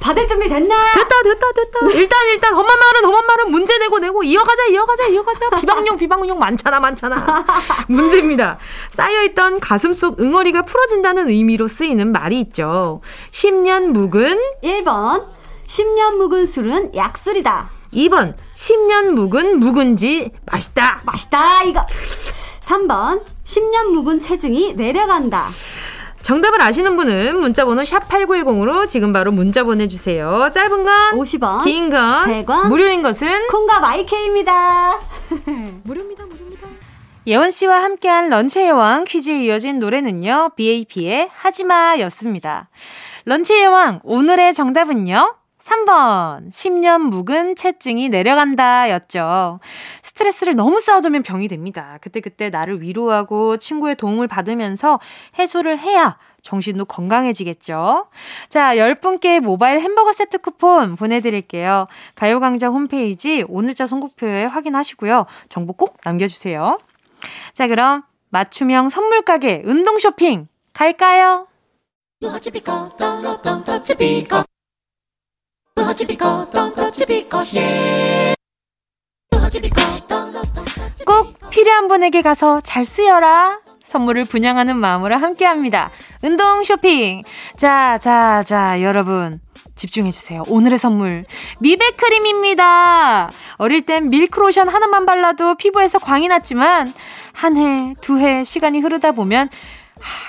[0.00, 0.74] 받을 준비 됐나?
[0.94, 1.98] 됐다 됐다 됐다.
[1.98, 5.50] 일단 일단 험한 말은 험한 말은 문제 내고 내고 이어가자 이어가자 이어가자.
[5.60, 7.44] 비방용 비방용 많잖아 많잖아.
[7.86, 8.58] 문제입니다.
[8.88, 13.02] 쌓여있던 가슴 속 응어리가 풀어진다는 의미로 쓰이는 말이 있죠.
[13.32, 15.26] 10년 묵은 1번.
[15.66, 17.68] 10년 묵은 술은 약술이다.
[17.92, 21.02] 2번 10년 묵은 묵은지 맛있다.
[21.04, 21.84] 맛있다, 이거.
[22.62, 23.22] 3번.
[23.44, 25.46] 10년 묵은 체증이 내려간다.
[26.22, 30.50] 정답을 아시는 분은 문자번호 샵8910으로 지금 바로 문자 보내주세요.
[30.52, 31.64] 짧은 건 50원.
[31.64, 32.68] 긴 건 100원.
[32.68, 34.98] 무료인 것은 콩과 마이케이입니다.
[35.82, 36.68] 무료입니다, 무료입니다.
[37.26, 42.68] 예원 씨와 함께한 런치의 여왕 퀴즈에 이어진 노래는요, BAP의 하지마 였습니다.
[43.24, 49.60] 런치의 여왕, 오늘의 정답은요, 3번, 10년 묵은 체증이 내려간다 였죠.
[50.02, 51.98] 스트레스를 너무 쌓아두면 병이 됩니다.
[52.00, 55.00] 그때그때 나를 위로하고 친구의 도움을 받으면서
[55.38, 58.06] 해소를 해야 정신도 건강해지겠죠.
[58.48, 61.86] 자, 10분께 모바일 햄버거 세트 쿠폰 보내드릴게요.
[62.14, 65.26] 가요광장 홈페이지 오늘자 선곡표에 확인하시고요.
[65.48, 66.78] 정보 꼭 남겨주세요.
[67.52, 71.46] 자, 그럼 맞춤형 선물 가게 운동 쇼핑 갈까요?
[81.06, 83.60] 꼭 필요한 분에게 가서 잘 쓰여라.
[83.84, 85.90] 선물을 분양하는 마음으로 함께 합니다.
[86.22, 87.22] 운동 쇼핑.
[87.56, 89.40] 자, 자, 자, 여러분.
[89.76, 90.44] 집중해주세요.
[90.48, 91.24] 오늘의 선물.
[91.60, 93.30] 미백크림입니다.
[93.56, 96.92] 어릴 땐 밀크로션 하나만 발라도 피부에서 광이 났지만,
[97.32, 99.50] 한 해, 두 해 시간이 흐르다 보면, 하,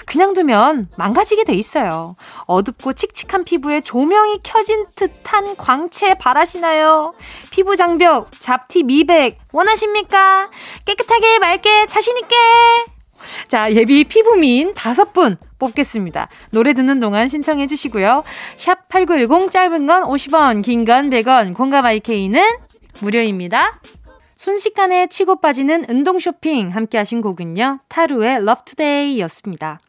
[0.05, 2.15] 그냥 두면 망가지게 돼 있어요.
[2.45, 7.13] 어둡고 칙칙한 피부에 조명이 켜진 듯한 광채 바라시나요?
[7.51, 10.49] 피부 장벽, 잡티 미백 원하십니까?
[10.85, 12.35] 깨끗하게 맑게 자신있게!
[13.47, 16.27] 자, 예비 피부미인 다섯 분 뽑겠습니다.
[16.49, 18.23] 노래 듣는 동안 신청해 주시고요.
[18.57, 22.41] 샵 8910 짧은 건 50원, 긴 건 100원, 공감 IK는
[22.99, 23.79] 무료입니다.
[24.41, 27.81] 순식간에 치고 빠지는 운동 쇼핑 함께 하신 곡은요.
[27.89, 29.79] 타루의 Love Today 였습니다.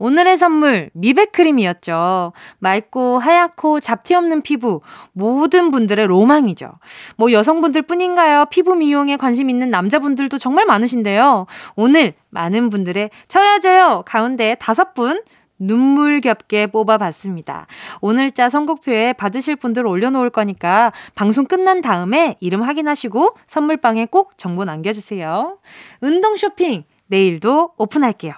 [0.00, 2.32] 오늘의 선물 미백크림이었죠.
[2.58, 4.80] 맑고 하얗고 잡티 없는 피부
[5.12, 6.72] 모든 분들의 로망이죠.
[7.16, 8.46] 뭐 여성분들 뿐인가요?
[8.46, 11.46] 피부 미용에 관심 있는 남자분들도 정말 많으신데요.
[11.76, 15.22] 오늘 많은 분들의 저요 가운데 다섯 분
[15.58, 17.66] 눈물겹게 뽑아봤습니다.
[18.00, 24.64] 오늘 자 선곡표에 받으실 분들 올려놓을 거니까 방송 끝난 다음에 이름 확인하시고 선물방에 꼭 정보
[24.64, 25.58] 남겨주세요.
[26.00, 28.34] 운동 쇼핑 내일도 오픈할게요.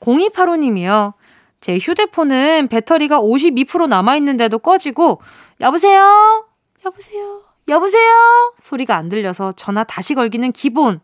[0.00, 1.14] 0285님이요.
[1.60, 5.22] 제 휴대폰은 배터리가 52% 남아있는데도 꺼지고,
[5.60, 6.46] 여보세요?
[6.84, 7.40] 여보세요?
[7.68, 8.54] 여보세요?
[8.60, 11.00] 소리가 안 들려서 전화 다시 걸기는 기본.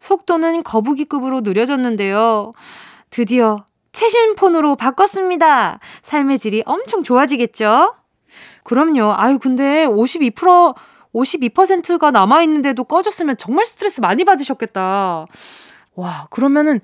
[0.00, 2.52] 속도는 거북이급으로 느려졌는데요.
[3.10, 5.78] 드디어 최신 폰으로 바꿨습니다.
[6.02, 7.94] 삶의 질이 엄청 좋아지겠죠?
[8.64, 9.14] 그럼요.
[9.16, 10.74] 아유, 근데 52%,
[11.14, 15.26] 52%가 남아있는데도 꺼졌으면 정말 스트레스 많이 받으셨겠다.
[15.94, 16.80] 와, 그러면은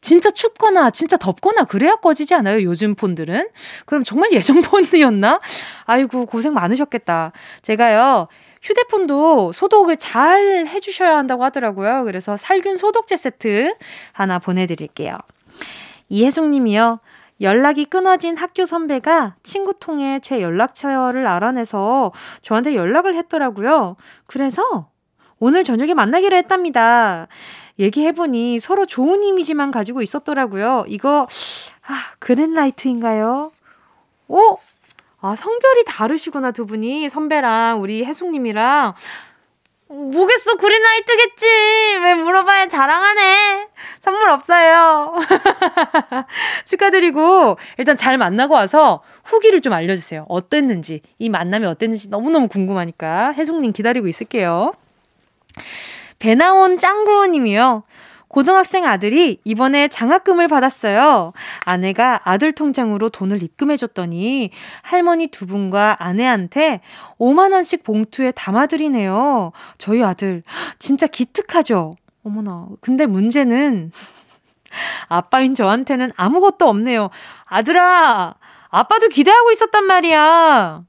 [0.00, 2.62] 진짜 춥거나 진짜 덥거나 그래야 꺼지지 않아요?
[2.62, 3.48] 요즘 폰들은?
[3.86, 5.40] 그럼 정말 예전 폰이었나?
[5.84, 7.32] 아이고, 고생 많으셨겠다.
[7.62, 8.28] 제가요,
[8.62, 12.04] 휴대폰도 소독을 잘 해주셔야 한다고 하더라고요.
[12.04, 13.74] 그래서 살균 소독제 세트
[14.12, 15.18] 하나 보내드릴게요.
[16.12, 17.00] 이혜숙 님이요.
[17.40, 23.96] 연락이 끊어진 학교 선배가 친구 통해 제 연락처를 알아내서 저한테 연락을 했더라고요.
[24.26, 24.90] 그래서
[25.38, 27.28] 오늘 저녁에 만나기로 했답니다.
[27.78, 30.84] 얘기해보니 서로 좋은 이미지만 가지고 있었더라고요.
[30.86, 31.26] 이거,
[31.88, 33.50] 아, 그랜라이트인가요?
[34.28, 34.58] 오!
[35.22, 37.08] 아, 성별이 다르시구나, 두 분이.
[37.08, 38.94] 선배랑 우리 혜숙님이랑.
[39.92, 41.46] 뭐겠어, 그린라이트겠지.
[42.02, 43.68] 왜 물어봐야 자랑하네.
[44.00, 45.14] 선물 없어요.
[46.64, 50.26] 축하드리고, 일단 잘 만나고 와서 후기를 좀 알려주세요.
[50.28, 54.72] 어땠는지, 이 만남이 어땠는지 너무너무 궁금하니까 해숙님 기다리고 있을게요.
[56.18, 57.82] 배나온 짱구님이요.
[58.32, 61.28] 고등학생 아들이 이번에 장학금을 받았어요.
[61.66, 66.80] 아내가 아들 통장으로 돈을 입금해줬더니 할머니 두 분과 아내한테
[67.20, 69.52] 5만원씩 봉투에 담아드리네요.
[69.76, 70.42] 저희 아들,
[70.78, 71.94] 진짜 기특하죠?
[72.24, 72.68] 어머나.
[72.80, 73.92] 근데 문제는
[75.08, 77.10] 아빠인 저한테는 아무것도 없네요.
[77.44, 78.34] 아들아,
[78.70, 80.84] 아빠도 기대하고 있었단 말이야.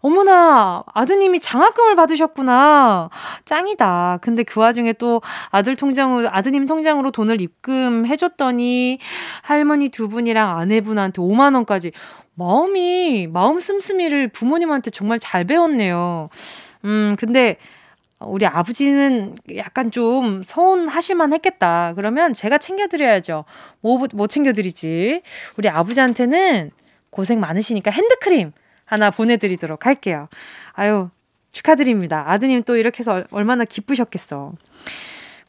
[0.00, 3.10] 어머나, 아드님이 장학금을 받으셨구나.
[3.44, 4.18] 짱이다.
[4.20, 8.98] 근데 그 와중에 또 아들 통장으로, 아드님 통장으로 돈을 입금해줬더니
[9.42, 11.92] 할머니 두 분이랑 아내분한테 5만원까지.
[12.34, 16.28] 마음이, 마음 씀씀이를 부모님한테 정말 잘 배웠네요.
[16.84, 17.56] 음, 근데
[18.18, 21.92] 우리 아버지는 약간 좀 서운하실만 했겠다.
[21.94, 23.44] 그러면 제가 챙겨드려야죠.
[23.80, 25.22] 뭐, 뭐 챙겨드리지?
[25.58, 26.70] 우리 아버지한테는
[27.10, 28.52] 고생 많으시니까 핸드크림
[28.84, 30.28] 하나 보내드리도록 할게요.
[30.72, 31.08] 아유,
[31.52, 32.24] 축하드립니다.
[32.26, 34.52] 아드님 또 이렇게 해서 얼마나 기쁘셨겠어.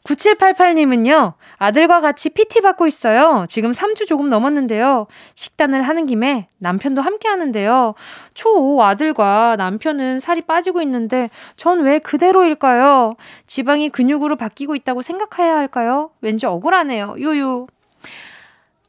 [0.04, 3.44] 9788님은요, 아들과 같이 PT 받고 있어요.
[3.48, 5.08] 지금 3주 조금 넘었는데요.
[5.34, 7.94] 식단을 하는 김에 남편도 함께 하는데요.
[8.34, 13.16] 초5 아들과 남편은 살이 빠지고 있는데, 전 왜 그대로일까요?
[13.48, 16.10] 지방이 근육으로 바뀌고 있다고 생각해야 할까요?
[16.20, 17.16] 왠지 억울하네요.
[17.18, 17.66] 유유.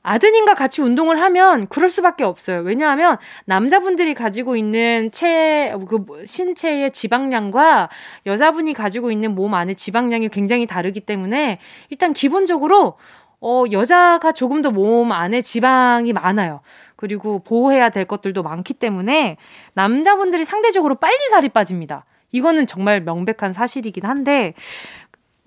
[0.07, 2.61] 아드님과 같이 운동을 하면 그럴 수밖에 없어요.
[2.61, 7.89] 왜냐하면 남자분들이 가지고 있는 체, 그 신체의 지방량과
[8.25, 12.95] 여자분이 가지고 있는 몸 안의 지방량이 굉장히 다르기 때문에 일단 기본적으로
[13.41, 16.61] 어, 여자가 조금 더 몸 안에 지방이 많아요.
[16.95, 19.35] 그리고 보호해야 될 것들도 많기 때문에
[19.73, 22.05] 남자분들이 상대적으로 빨리 살이 빠집니다.
[22.31, 24.53] 이거는 정말 명백한 사실이긴 한데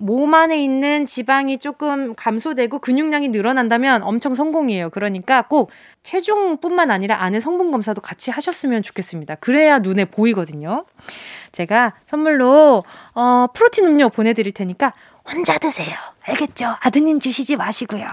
[0.00, 4.90] 몸 안에 있는 지방이 조금 감소되고 근육량이 늘어난다면 엄청 성공이에요.
[4.90, 5.70] 그러니까 꼭
[6.02, 9.36] 체중뿐만 아니라 안에 성분 검사도 같이 하셨으면 좋겠습니다.
[9.36, 10.84] 그래야 눈에 보이거든요.
[11.52, 12.84] 제가 선물로
[13.14, 14.94] 어, 프로틴 음료 보내드릴 테니까
[15.32, 15.94] 혼자 드세요.
[16.22, 16.76] 알겠죠?
[16.80, 18.06] 아드님 주시지 마시고요.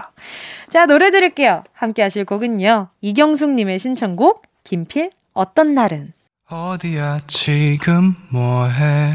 [0.68, 1.64] 자, 노래 들을게요.
[1.72, 2.88] 함께 하실 곡은요.
[3.00, 6.12] 이경숙님의 신청곡, 김필, 어떤 날은.
[6.50, 9.14] 어디야, 지금 뭐해?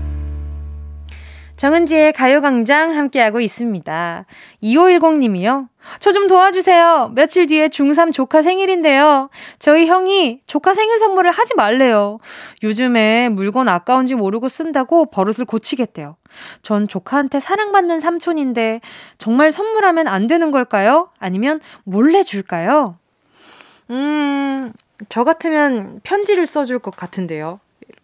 [1.61, 4.25] 정은지의 가요광장 함께하고 있습니다.
[4.63, 5.67] 2510님이요.
[5.99, 7.11] 저 좀 도와주세요.
[7.13, 9.29] 며칠 뒤에 중3 조카 생일인데요.
[9.59, 12.17] 저희 형이 조카 생일 선물을 하지 말래요.
[12.63, 16.15] 요즘에 물건 아까운지 모르고 쓴다고 버릇을 고치겠대요.
[16.63, 18.81] 전 조카한테 사랑받는 삼촌인데
[19.19, 21.11] 정말 선물하면 안 되는 걸까요?
[21.19, 22.97] 아니면 몰래 줄까요?
[23.91, 24.73] 음,
[25.09, 27.59] 저 같으면 편지를 써줄 것 같은데요.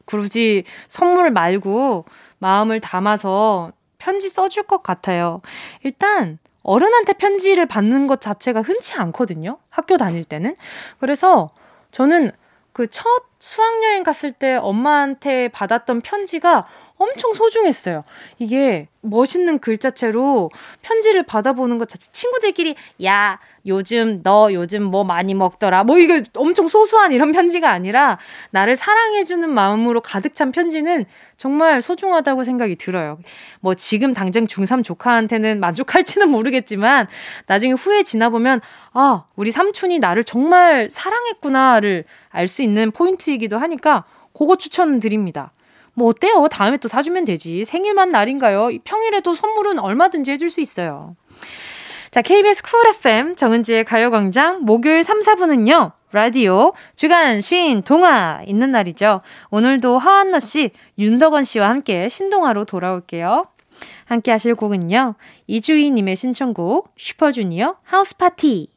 [0.05, 2.05] 굳이 선물 말고
[2.39, 5.41] 마음을 담아서 편지 써줄 것 같아요.
[5.83, 9.57] 일단, 어른한테 편지를 받는 것 자체가 흔치 않거든요.
[9.69, 10.55] 학교 다닐 때는.
[10.99, 11.49] 그래서
[11.91, 12.31] 저는
[12.73, 13.05] 그 첫
[13.39, 16.67] 수학여행 갔을 때 엄마한테 받았던 편지가
[16.97, 18.03] 엄청 소중했어요.
[18.39, 20.49] 이게 멋있는 글자체로
[20.81, 26.67] 편지를 받아보는 것 자체 친구들끼리 야 요즘 너 요즘 뭐 많이 먹더라 뭐 이게 엄청
[26.67, 28.17] 소소한 이런 편지가 아니라
[28.51, 31.05] 나를 사랑해주는 마음으로 가득 찬 편지는
[31.37, 33.19] 정말 소중하다고 생각이 들어요.
[33.59, 37.07] 뭐 지금 당장 중3 조카한테는 만족할지는 모르겠지만
[37.45, 38.61] 나중에 후에 지나보면
[38.93, 45.51] 아 우리 삼촌이 나를 정말 사랑했구나를 알 수 있는 포인트이기도 하니까 그거 추천드립니다.
[45.97, 46.47] 뭐 어때요?
[46.47, 47.65] 다음에 또 사주면 되지.
[47.65, 48.69] 생일만 날인가요?
[48.83, 51.15] 평일에도 선물은 얼마든지 해줄 수 있어요.
[52.11, 55.93] 자, KBS 쿨 FM 정은지의 가요광장 목요일 3, 4부는요.
[56.11, 59.21] 라디오 주간 신 동화 있는 날이죠.
[59.49, 63.47] 오늘도 허안나 씨, 윤덕원 씨와 함께 신동화로 돌아올게요.
[64.05, 65.15] 함께 하실 곡은요.
[65.47, 68.69] 이주희 님의 신청곡 슈퍼주니어 House Party.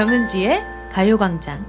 [0.00, 1.66] 정은지의 가요광장.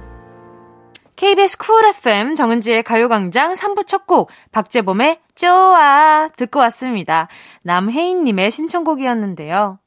[1.16, 7.28] KBS 쿨 FM 정은지의 가요광장 3부 첫 곡, 박재범의 좋아 듣고 왔습니다.
[7.60, 9.80] 남혜인님의 신청곡이었는데요.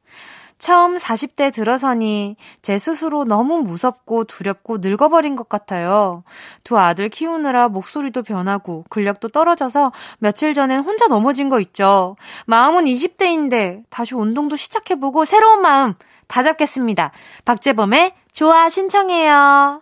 [0.59, 6.23] 처음 40대 들어서니 제 스스로 너무 무섭고 두렵고 늙어버린 것 같아요.
[6.63, 12.15] 두 아들 키우느라 목소리도 변하고 근력도 떨어져서 며칠 전엔 혼자 넘어진 거 있죠.
[12.45, 15.95] 마음은 20대인데 다시 운동도 시작해보고 새로운 마음
[16.27, 17.11] 다 잡겠습니다.
[17.43, 19.81] 박재범의 좋아 신청해요.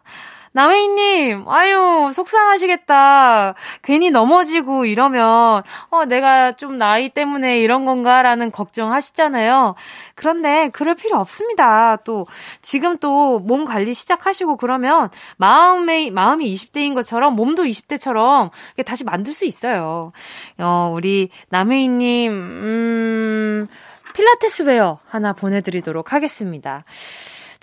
[0.51, 3.55] 남혜인님, 아유, 속상하시겠다.
[3.81, 9.73] 괜히 넘어지고 이러면, 어, 내가 좀 나이 때문에 이런 건가라는 걱정하시잖아요.
[10.13, 11.95] 그런데 그럴 필요 없습니다.
[12.03, 12.27] 또,
[12.61, 18.51] 지금 또 몸 관리 시작하시고 그러면 마음의, 마음이 20대인 것처럼 몸도 20대처럼
[18.85, 20.11] 다시 만들 수 있어요.
[20.59, 23.67] 어, 우리 남혜인님, 음,
[24.13, 26.85] 필라테스 웨어 하나 보내드리도록 하겠습니다.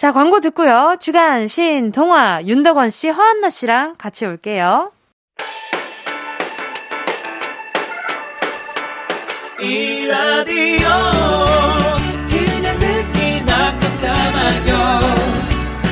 [0.01, 0.97] 자, 광고 듣고요.
[0.99, 4.93] 주간, 신, 동화, 윤덕원 씨, 허한나 씨랑 같이 올게요.
[9.61, 10.89] 이 라디오
[12.31, 15.01] 그냥 듣기나 깜짝마요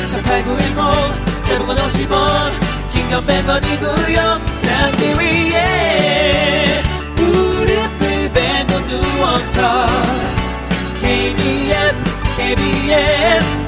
[0.08, 2.52] 18910 대목원 50원
[2.90, 4.16] 긴건 100원이고요
[4.58, 6.80] 잠기 위에
[7.14, 9.86] 무릎을 베고 누워서
[10.98, 12.04] KBS
[12.38, 13.67] KBS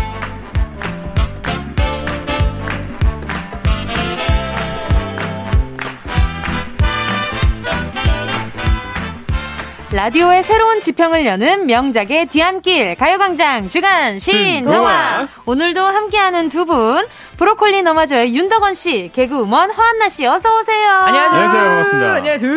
[10.05, 17.05] 라디오의 새로운 지평을 여는 명작의 뒤안길 가요광장 주간 신동화 오늘도 함께하는 두 분
[17.37, 20.89] 브로콜리 너마저의 윤덕원 씨 개그우먼 허한나 씨 어서 오세요.
[20.89, 21.51] 안녕하세요.
[21.51, 22.13] 반갑습니다.
[22.15, 22.51] 안녕하세요.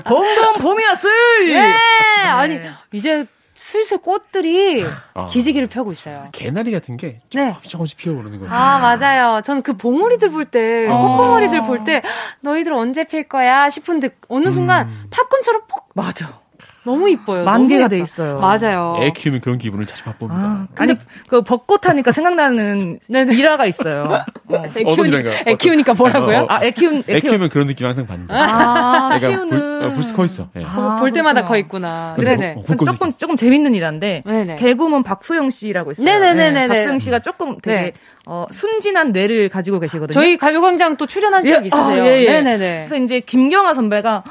[0.04, 1.46] 봄봄 봄이었어요.
[1.46, 1.76] 네.
[2.24, 2.58] 아니
[2.90, 3.24] 이제
[3.58, 5.26] 슬슬 꽃들이 아.
[5.26, 6.28] 기지개를 펴고 있어요.
[6.30, 7.48] 개나리 같은 게 네.
[7.50, 8.52] 조금씩 조금씩 피어오르는 거죠.
[8.54, 9.42] 아, 맞아요.
[9.42, 10.96] 저는 그 봉오리들 볼 때, 어.
[10.96, 12.02] 꽃봉오리들 볼 때,
[12.40, 13.68] 너희들 언제 필 거야?
[13.68, 15.06] 싶은데, 어느 순간, 음.
[15.10, 15.88] 팝콘처럼 퍽!
[15.94, 16.40] 맞아.
[16.88, 17.44] 너무 이뻐요.
[17.44, 17.98] 만개가 너무 돼.
[17.98, 18.38] 있어요.
[18.40, 18.96] 맞아요.
[19.00, 20.40] 애 키우면 그런 기분을 자주 맛봅니다.
[20.42, 20.94] 아, 아니
[21.28, 24.04] 그 벚꽃 하니까 생각나는 일화가 있어요.
[24.48, 24.54] 어.
[24.74, 25.46] 애 어떤 키우니-?
[25.48, 26.38] 애 키우니까 뭐라고요?
[26.38, 26.46] 어, 어.
[26.48, 28.34] 아, 애 키운 애 키우 면 그런 느낌 항상 받는다.
[28.34, 30.48] 아, 애가 키우는 불, 어, 불쑥 커 있어.
[30.56, 30.64] 예.
[30.64, 31.44] 아, 볼 때마다.
[31.44, 32.14] 커 있구나.
[32.16, 32.54] 근데 네네.
[32.58, 34.56] 어, 조금 조금 재밌는 일인데 네네.
[34.56, 36.04] 개그맨 박수영 씨라고 있어요.
[36.06, 36.68] 네네네네 네.
[36.68, 37.92] 박수영 씨가 조금 되게 네.
[38.30, 40.12] 어, 순진한 뇌를 가지고 계시거든요.
[40.12, 42.02] 저희 가요광장 또 출연한 적 예, 있으세요?
[42.02, 42.32] 아, 예, 예.
[42.42, 42.84] 네네네.
[42.86, 44.22] 그래서 이제 김경아 선배가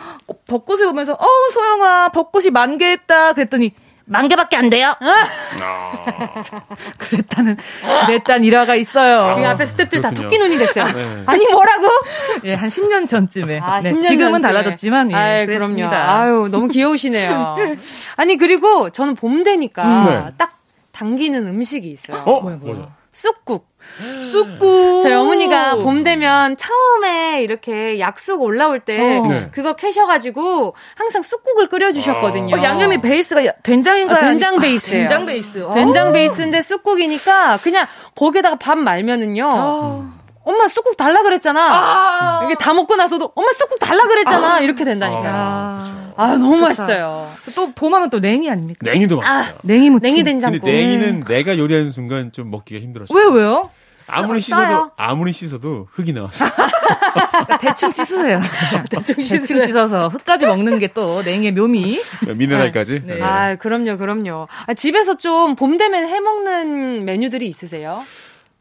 [0.48, 3.74] 벚꽃을 보면서 어 소영아 벚꽃이 만개했다 그랬더니
[4.06, 4.96] 만 개밖에 안 돼요.
[7.00, 7.58] 그랬다는
[8.06, 9.28] 그랬다는 일화가 있어요.
[9.30, 10.12] 지금 앞에 스탭들 다.
[10.12, 10.86] 토끼 눈이 됐어요.
[10.86, 11.24] 네.
[11.26, 11.88] 아니, 뭐라고?
[12.46, 13.60] 예, 한 10년 전쯤에.
[13.60, 14.54] 아, 네, 10년 지금은 전쯤에.
[14.54, 15.46] 달라졌지만 예, 아이.
[15.48, 15.88] 그럼요.
[15.88, 17.56] 아유, 너무 귀여우시네요.
[18.16, 20.32] 아니, 그리고 저는 봄 되니까 음, 네.
[20.38, 20.58] 딱
[20.94, 22.22] 당기는 음식이 있어요.
[22.26, 22.42] 어?
[22.42, 23.68] 뭐야, 쑥국.
[24.32, 25.04] 쑥국.
[25.04, 29.28] 저희 어머니가 봄 되면 처음에 이렇게 약쑥 올라올 때 어.
[29.28, 29.50] 네.
[29.52, 32.56] 그거 캐셔가지고 항상 쑥국을 끓여주셨거든요.
[32.56, 34.18] 어, 양념이 베이스가 야- 된장인가요?
[34.18, 35.02] 아, 된장 아니- 베이스예요.
[35.08, 35.64] 된장 베이스.
[35.64, 35.72] 어.
[35.72, 39.46] 된장 베이스인데 쑥국이니까 그냥 거기에다가 밥 말면은요.
[39.50, 40.18] 어.
[40.44, 41.60] 엄마 쑥국 달라 그랬잖아.
[41.62, 42.42] 아.
[42.46, 44.62] 이게 다 먹고 나서도 엄마 쑥국 달라 그랬잖아.
[44.62, 45.34] 이렇게 된다니까요.
[45.36, 46.68] 아, 아, 너무 좋다.
[46.68, 47.30] 맛있어요.
[47.54, 48.80] 또 봄하면 또 냉이 아닙니까?
[48.90, 49.56] 냉이도 맛있어요.
[49.64, 50.04] 냉이 무침.
[50.04, 50.64] 냉이 근데 된장국.
[50.70, 53.18] 냉이는 내가 요리하는 순간 좀 먹기가 힘들었어요.
[53.20, 53.70] 왜 왜요?
[54.10, 54.42] 아무리?
[54.42, 56.46] 씻어도 아무리 씻어도 흙이 나왔어.
[57.62, 58.40] 대충 씻으세요.
[58.90, 62.02] 대충, 씻어서 흙까지 먹는 게 또 냉이의 묘미.
[62.36, 63.02] 미네랄까지.
[63.06, 63.16] 네.
[63.16, 63.22] 네.
[63.22, 64.48] 아, 그럼요, 그럼요.
[64.66, 68.04] 아, 집에서 좀 봄 되면 해 먹는 메뉴들이 있으세요?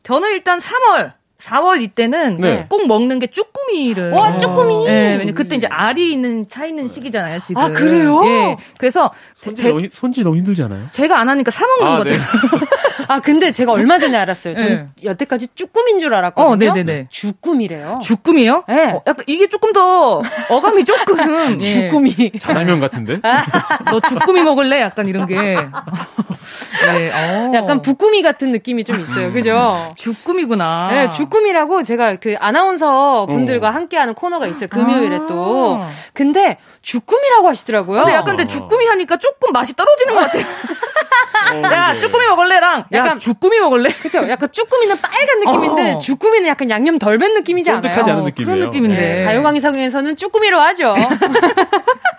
[0.02, 1.12] 저는 일단 3월,
[1.42, 2.66] 4월 이때는 네.
[2.68, 4.10] 꼭 먹는 게 쭈꾸미를.
[4.10, 4.84] 와, 쭈꾸미.
[4.86, 7.60] 네, 왜냐 그때 이제 알이 있는 차 있는 시기잖아요, 지금.
[7.60, 8.22] 아, 그래요?
[8.26, 8.56] 예.
[8.78, 10.86] 그래서 손질 대- 너무, 힘- 손질 너무 힘들지 않아요?
[10.92, 12.18] 제가 안 하니까 사 먹는 아, 거거든요.
[13.08, 14.54] 아, 근데 제가 얼마 전에 알았어요.
[14.54, 14.88] 저는 네.
[15.04, 16.52] 여태까지 쭈꾸미인 줄 알았거든요.
[16.52, 17.08] 어, 네네네.
[17.10, 18.00] 주꾸미래요.
[18.02, 18.64] 주꾸미요?
[18.66, 18.92] 네.
[18.92, 21.68] 어, 약간 이게 조금 더 어감이 조금 예.
[21.68, 22.32] 주꾸미.
[22.38, 23.20] 자장면 같은데?
[23.90, 24.80] 너 주꾸미 먹을래?
[24.80, 27.52] 약간 이런 게 네, 어.
[27.54, 29.32] 약간 부꾸미 같은 느낌이 좀 있어요.
[29.32, 29.92] 그죠?
[29.96, 30.88] 주꾸미구나.
[30.90, 33.70] 네, 주 꾸미라고 제가 그 아나운서 분들과 어.
[33.72, 34.68] 함께하는 코너가 있어요.
[34.68, 35.26] 금요일에 아.
[35.26, 35.80] 또.
[36.12, 38.00] 근데 주꾸미라고 하시더라고요.
[38.00, 40.44] 근데 약간 근데 주꾸미 하니까 조금 맛이 떨어지는 것 같아요.
[41.64, 43.90] 야, 쭈꾸미 먹을래랑 약간 주꾸미 먹을래?
[43.90, 44.28] 그죠?
[44.28, 45.98] 약간 쭈꾸미는 빨간 느낌인데 어.
[45.98, 47.82] 주꾸미는 약간 양념 덜 밴 느낌이지 않아요?
[47.82, 48.54] 쫀득하지 않은 어, 느낌이에요.
[48.56, 48.96] 그런 느낌인데.
[48.96, 50.94] 네, 가요광장에서는 쭈꾸미로 하죠.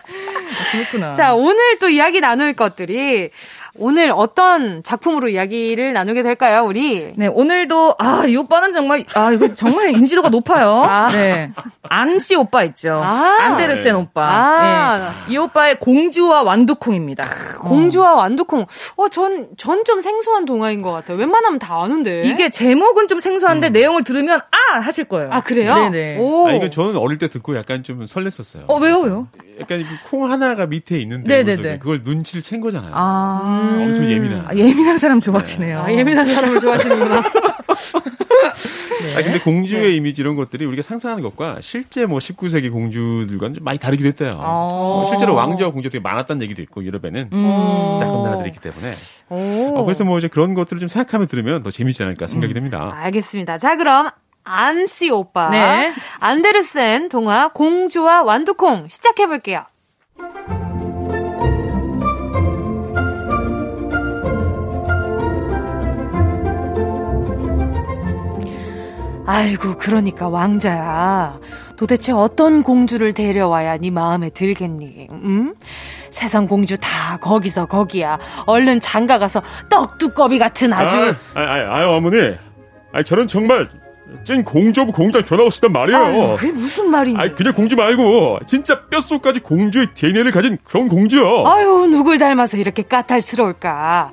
[0.71, 1.13] 그렇구나.
[1.13, 3.29] 자, 오늘 또 이야기 나눌 것들이
[3.79, 7.13] 오늘 어떤 작품으로 이야기를 나누게 될까요, 우리?
[7.15, 10.81] 네, 오늘도, 아, 이 오빠는 정말, 아, 이거 정말 인지도가 높아요.
[10.87, 11.09] 아.
[11.09, 11.51] 네.
[11.83, 13.01] 안씨 오빠 있죠.
[13.03, 13.37] 아.
[13.41, 14.21] 안데르센 오빠.
[14.23, 14.97] 아.
[15.27, 15.33] 네.
[15.33, 17.23] 이 오빠의 공주와 완두콩입니다.
[17.61, 18.65] 공주와 완두콩.
[18.95, 21.17] 어, 전, 전 좀 생소한 동화인 것 같아요.
[21.17, 22.23] 웬만하면 다 아는데.
[22.25, 24.79] 이게 제목은 좀 생소한데 내용을 들으면, 아!
[24.79, 25.29] 하실 거예요.
[25.31, 25.75] 아, 그래요?
[25.89, 26.17] 네네.
[26.19, 26.47] 오.
[26.47, 28.63] 아, 이거 저는 어릴 때 듣고 약간 좀 설렜었어요.
[28.67, 29.27] 어, 왜요, 왜요?
[29.59, 31.55] 약간 그콩 하나가 밑에 있는데 네네네.
[31.55, 32.91] 속에 그걸 눈치를 챈 거잖아요.
[32.93, 33.77] 아.
[33.79, 34.45] 엄청 예민한.
[34.47, 35.79] 아, 예민한 사람 좋아하시네요.
[35.81, 37.23] 아, 예민한 사람을 좋아하시는구나.
[39.17, 43.77] 아 근데 공주의 이미지 이런 것들이 우리가 상상하는 것과 실제 뭐 19세기 공주들과는 좀 많이
[43.79, 44.37] 다르기도 했대요.
[44.39, 45.03] 어.
[45.03, 47.97] 어, 실제로 왕자와 공주가 되게 많았다는 얘기도 있고 유럽에는 음.
[47.99, 48.93] 작은 나라들이기 때문에.
[49.29, 49.77] 오.
[49.77, 52.91] 어, 그래서 뭐 이제 그런 것들을 좀 생각하며 들으면 더 재밌지 않을까 생각이 됩니다.
[52.95, 53.57] 알겠습니다.
[53.57, 54.09] 자, 그럼
[54.47, 55.49] 안씨 오빠.
[55.49, 55.93] 네.
[56.19, 59.65] 안데르센 동화 공주와 완두콩 시작해볼게요.
[69.29, 71.39] 아이고, 그러니까 왕자야.
[71.75, 75.07] 도대체 어떤 공주를 데려와야 네 마음에 들겠니?
[75.11, 75.53] 음?
[76.09, 78.17] 세상 공주 다 거기서 거기야.
[78.45, 80.95] 얼른 장가 가서 떡두꺼비 같은 아주.
[81.35, 82.35] 아, 아, 아, 아유 어머니.
[82.93, 83.69] 아, 저는 정말
[84.23, 85.99] 찐 공주 of 공주랑 결혼하고 싶단 말이에요.
[85.99, 87.17] 아유, 그게 무슨 말이니?
[87.19, 91.47] 아니 그냥 공주 말고 진짜 뼛속까지 공주의 DNA를 가진 그런 공주요.
[91.47, 94.11] 아유, 누굴 닮아서 이렇게 까탈스러울까?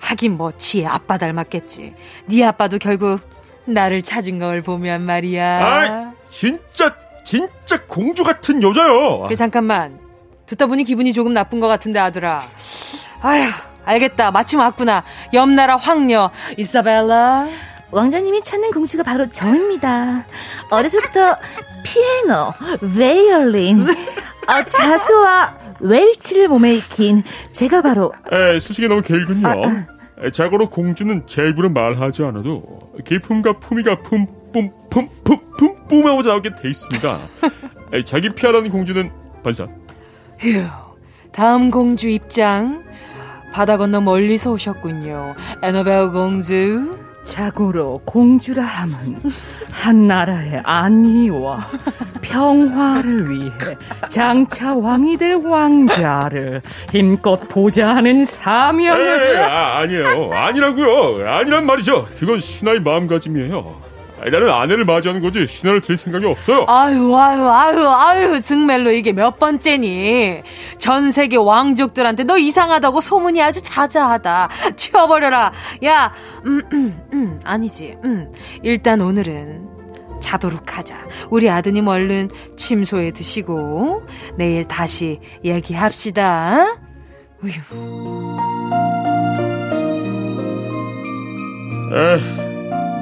[0.00, 1.94] 하긴 뭐 지혜 아빠 닮았겠지.
[2.26, 3.20] 네 아빠도 결국
[3.64, 5.58] 나를 찾은 걸 보면 말이야.
[5.60, 6.94] 아, 진짜
[7.24, 9.20] 진짜 공주 같은 여자요.
[9.24, 9.98] 그래 잠깐만.
[10.46, 12.48] 듣다 보니 기분이 조금 나쁜 것 같은데 아들아.
[13.20, 13.50] 아휴,
[13.84, 14.30] 알겠다.
[14.30, 15.04] 마침 왔구나.
[15.34, 17.46] 옆나라 황녀 이사벨라.
[17.90, 20.26] 왕자님이 찾는 공주가 바로 저입니다.
[20.70, 21.36] 어려서부터
[21.82, 22.52] 피아노,
[22.94, 27.22] 베이올린, 어, 자수와 웰치를 몸에 익힌
[27.52, 29.46] 제가 바로 에, 수식이 너무 길군요.
[29.48, 29.52] 아,
[30.24, 37.18] 에, 자고로 공주는 제 입으로 말하지 않아도 기품과 품위가 뿜뿜뿜뿜뿜뿜하고 나오게 돼 있습니다.
[37.94, 39.10] 에, 자기 피하라는 공주는
[39.42, 39.66] 반사.
[40.38, 40.64] 휴.
[41.32, 42.84] 다음 공주 입장.
[43.52, 45.34] 바다 건너 멀리서 오셨군요.
[45.62, 46.98] 에너벨 공주.
[47.24, 49.20] 자고로 공주라 함은
[49.70, 51.68] 한 나라의 안위와
[52.22, 53.50] 평화를 위해
[54.08, 60.32] 장차 왕이 될 왕자를 힘껏 보좌하는 에, 사명을 아, 아니에요.
[60.32, 61.28] 아니라고요.
[61.28, 62.06] 아니란 말이죠.
[62.18, 63.77] 그건 신하의 마음가짐이에요.
[64.20, 66.64] 아, 나는 아내를 맞이하는 거지 신하를 드릴 생각이 없어요.
[66.66, 70.42] 아유, 아유, 아유, 아유, 정말로 이게 몇 번째니?
[70.78, 74.48] 전 세계 왕족들한테 너 이상하다고 소문이 아주 자자하다.
[74.76, 75.52] 치워버려라.
[75.84, 76.12] 야,
[76.46, 77.96] 음, 음, 음, 아니지.
[78.04, 79.68] 음, 일단 오늘은
[80.20, 80.96] 자도록 하자.
[81.30, 84.02] 우리 아드님 얼른 침소에 드시고,
[84.36, 86.76] 내일 다시 얘기합시다.
[87.40, 87.52] 우유.
[91.94, 92.47] 에,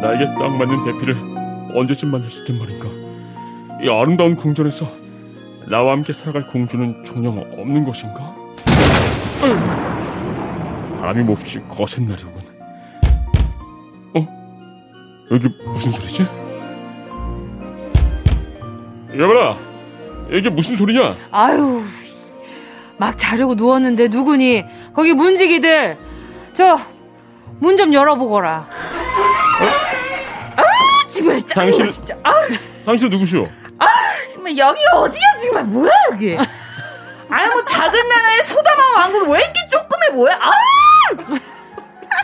[0.01, 1.16] 나에게 딱 맞는 배필을
[1.74, 2.86] 언제쯤 만날 수 있단 말인가.
[3.82, 4.86] 이 아름다운 궁전에서
[5.68, 8.34] 나와 함께 살아갈 공주는 정녕 없는 것인가?
[9.42, 12.32] 으, 바람이 몹시 거센 날이군.
[14.14, 14.26] 어?
[15.32, 16.26] 여기 무슨 소리지?
[19.18, 19.57] 여보라,
[20.32, 21.16] 이게 무슨 소리냐?
[21.30, 21.80] 아유,
[22.99, 24.64] 막 자려고 누웠는데 누구니?
[24.94, 25.97] 거기 문지기들,
[26.53, 26.78] 저,
[27.59, 28.68] 문 좀 열어보거라.
[31.35, 32.16] 아, 정말 짜증나, 당신- 진짜.
[32.22, 32.33] 아,
[32.85, 33.45] 당신 누구시오?
[34.35, 36.37] 정말 여기 어디야 지금 뭐야 여기?
[37.29, 40.51] 아니 뭐 작은 나라의 소다만 왕국 왜 이렇게 조그매 뭐야 아!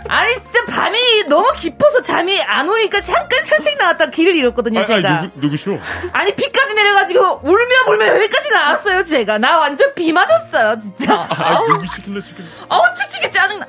[0.09, 5.09] 아니 진짜 밤이 너무 깊어서 잠이 안 오니까 잠깐 산책 나왔다 길을 잃었거든요 아, 제가.
[5.09, 5.78] 아, 누구, 누구 시오?
[6.12, 9.38] 아니 비까지 내려가지고 울며 불며 여기까지 나왔어요 제가.
[9.38, 11.26] 나 완전 비 맞았어요 진짜.
[11.30, 12.48] 아, 누구시길래 지금.
[12.68, 13.66] 어우 칙칙이 짜증나.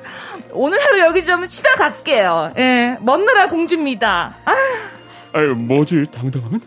[0.52, 2.52] 오늘 하루 여기 좀 쉬다 갈게요.
[2.56, 4.34] 예 먼 나라 공주입니다.
[4.44, 4.54] 아,
[5.34, 6.60] 아유, 뭐지, 당당하면?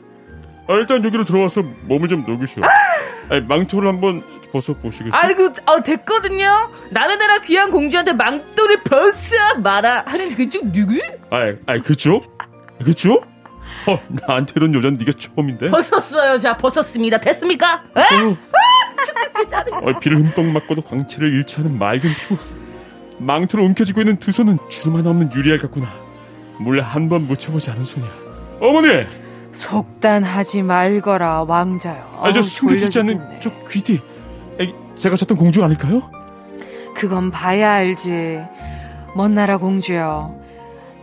[0.68, 2.63] 아, 일단 여기로 들어와서 몸을 좀 녹이시오.
[2.63, 5.11] 아, 망토를 한번 벗어 보시겠어요?
[5.13, 6.47] 아이고 어, 됐거든요
[6.91, 10.97] 남의 나라 귀한 공주한테 망토를 벗어 마라 하는 그쪽 누구?
[11.30, 12.38] 아이, 아이, 그쪽?
[12.84, 13.26] 그쪽?
[13.88, 15.70] 어, 나한테 이런 여자는 네가 처음인데?
[15.70, 17.84] 벗었어요 자 벗었습니다 됐습니까?
[17.97, 18.01] 에?
[18.24, 18.38] 어,
[19.82, 22.38] 어, 비를 흠뻑 맞고도 광채를 잃지 않은 맑은 피부.
[23.20, 25.93] 망토로 움켜쥐고 있는 두 손은 주름 하나 없는 유리알 같구나.
[26.59, 28.26] 물한번 묻혀보지 않은 손이야.
[28.60, 29.05] 어머니!
[29.51, 32.20] 속단하지 말거라 왕자여.
[32.22, 33.39] 아, 저 숨겨지지 않는.
[33.39, 33.51] 저.
[34.60, 36.10] 에이, 제가 찾던 공주 아닐까요?
[36.95, 38.39] 그건 봐야 알지.
[39.16, 40.36] 먼 나라 공주여.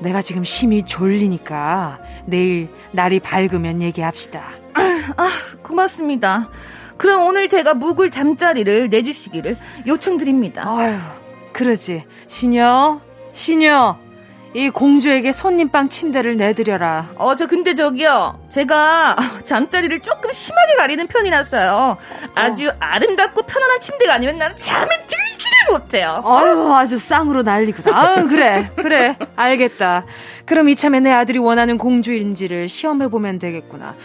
[0.01, 4.43] 내가 지금 심히 졸리니까 내일 날이 밝으면 얘기합시다.
[4.75, 5.29] 아,
[5.63, 6.51] 고맙습니다.
[6.97, 10.69] 그럼 오늘 제가 묵을 잠자리를 내주시기를 요청드립니다.
[10.69, 10.97] 아유,
[11.53, 12.05] 그러지.
[12.29, 13.01] 시녀,
[13.33, 13.99] 시녀.
[14.57, 17.11] 이 공주에게 손님방 침대를 내드려라.
[17.17, 18.39] 어, 저 근데 저기요.
[18.51, 21.97] 제가 잠자리를 조금 심하게 가리는 편이라서요.
[22.37, 26.23] 아주 아름답고 편안한 침대가 아니면 나는 잠에 들지를 못해요.
[26.25, 27.97] 아유, 아주 쌍으로 난리구나.
[27.99, 29.17] 아유, 그래, 그래.
[29.35, 30.07] 알겠다.
[30.47, 33.97] 그럼 이참에 내 아들이 원하는 공주인지를 시험해보면 되겠구나.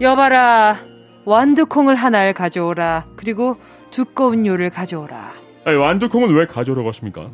[0.00, 0.78] 여봐라,
[1.24, 3.04] 완두콩을 하나를 가져오라.
[3.16, 3.58] 그리고
[3.92, 5.34] 두꺼운 요를 가져오라.
[5.66, 7.30] 아니, 완두콩은 왜 가져오라고 하십니까?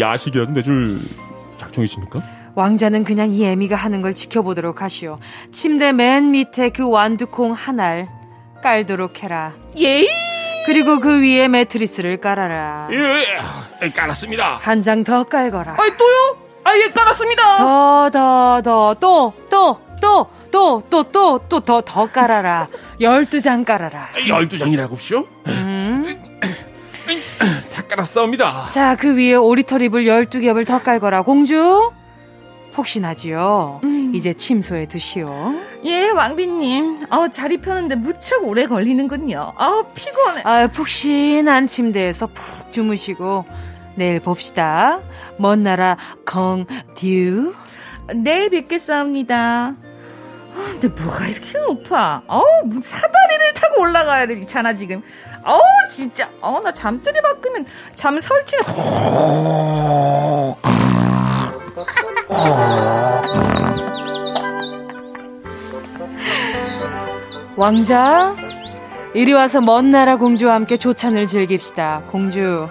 [0.00, 0.98] 야식이라도 내줄
[1.76, 2.22] 작정이십니까?
[2.54, 5.18] 왕자는 그냥 이 애미가 하는 걸 지켜보도록 하시오.
[5.52, 8.08] 침대 맨 밑에 그 완두콩 하나를
[8.62, 9.54] 깔도록 해라.
[9.80, 10.06] 예.
[10.66, 12.88] 그리고 그 위에 매트리스를 깔아라.
[12.92, 14.58] 예, 깔았습니다.
[14.60, 15.74] 한 장 더 깔거라.
[15.78, 16.36] 아이, 또요?
[16.64, 17.56] 아, 예, 깔았습니다.
[17.58, 22.68] 더, 더, 더, 또, 또, 또, 또, 또, 또, 또, 더, 더 깔아라.
[23.00, 24.10] 열두 장 깔아라.
[24.28, 25.26] 열두 장이라고쇼?
[25.48, 26.22] 음.
[27.92, 28.70] 다 깔았사옵니다.
[28.70, 31.22] 자, 그 위에 오리털 잎을 열두 겹을 더 깔거라.
[31.22, 31.92] 공주?
[32.72, 33.82] 폭신하지요?
[34.14, 35.54] 이제 침소에 드시오.
[35.84, 37.06] 예, 왕비님.
[37.10, 39.52] 어, 자리 펴는데 무척 오래 걸리는군요.
[39.56, 40.42] 아, 피곤해.
[40.44, 43.44] 아, 푹신한 침대에서 푹 주무시고,
[43.96, 45.00] 내일 봅시다.
[45.36, 47.54] 먼 나라 공듀.
[48.14, 49.74] 내일 뵙겠사옵니다.
[50.54, 52.22] 아, 근데 뭐가 이렇게 높아?
[52.26, 55.02] 어우, 뭐 사다리를 타고 올라가야 되잖아, 지금.
[55.44, 56.28] 어우, 진짜.
[56.40, 58.64] 어, 나 잠자리 바꾸면 잠 설치는.
[67.58, 68.34] 왕자,
[69.14, 72.02] 이리 와서 먼 나라 공주와 함께 조찬을 즐깁시다.
[72.10, 72.68] 공주,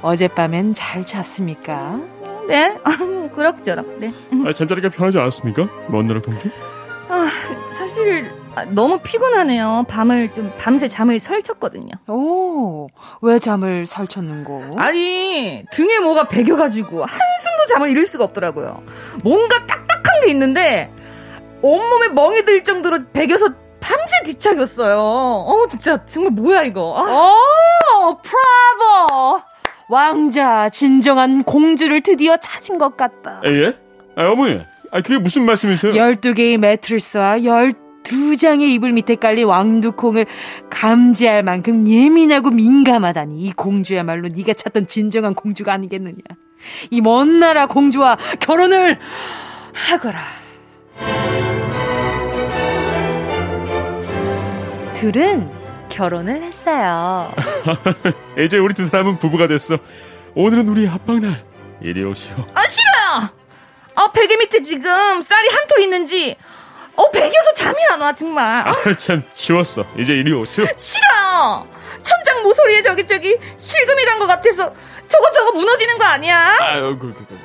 [0.00, 2.00] 어젯밤엔 잘 잤습니까?
[2.48, 2.76] 네,
[3.34, 3.98] 그럭저럭.
[3.98, 4.12] 네.
[4.46, 5.68] 아, 잠자리가 편하지 않았습니까?
[5.88, 6.48] 먼 나라 공주?
[7.08, 7.28] 아,
[7.76, 9.86] 사실 아, 너무 피곤하네요.
[9.88, 11.90] 밤을 좀 밤새 잠을 설쳤거든요.
[12.08, 12.88] 오,
[13.22, 14.74] 왜 잠을 설쳤는고?
[14.76, 18.82] 아니 등에 뭐가 베겨가지고 한숨도 잠을 이룰 수가 없더라고요.
[19.24, 20.92] 뭔가 딱딱한 게 있는데
[21.62, 23.46] 온몸에 멍이 들 정도로 베겨서
[23.80, 24.98] 밤새 뒤척였어요.
[24.98, 26.94] 어 진짜 정말 뭐야 이거.
[26.96, 27.34] 아,
[28.00, 29.42] 오, 브라보!
[29.88, 33.42] 왕자, 진정한 공주를 드디어 찾은 것 같다.
[33.44, 33.76] 에, 예?
[34.16, 34.60] 아, 어머니.
[34.90, 35.92] 아, 그게 무슨 말씀이세요?
[35.92, 40.26] 12개의 매트리스와 12 장의 이불 밑에 깔린 왕두콩을
[40.70, 46.16] 감지할 만큼 예민하고 민감하다니 이 공주야말로 네가 찾던 진정한 공주가 아니겠느냐.
[46.90, 48.98] 이 먼 나라 공주와 결혼을
[49.72, 50.22] 하거라.
[54.94, 55.50] 둘은
[55.88, 57.32] 결혼을 했어요.
[58.38, 59.78] 이제 우리 두 사람은 부부가 됐어.
[60.34, 61.44] 오늘은 우리 합방날.
[61.82, 62.34] 이리 오시오.
[62.54, 63.30] 아 싫어요.
[63.96, 66.36] 아 베개 밑에 지금 쌀이 한 톨 있는지
[66.96, 68.44] 어 베겨서 잠이 안 와 정말.
[68.68, 69.84] 아, 아, 참, 치웠어.
[69.96, 70.64] 이제 이리 오시오.
[70.76, 71.66] 싫어요.
[72.02, 74.72] 천장 모서리에 저기 저기 실금이 간 것 같아서
[75.08, 76.56] 저거 저거 무너지는 거 아니야?
[76.60, 77.38] 아유, 그, 그, 그.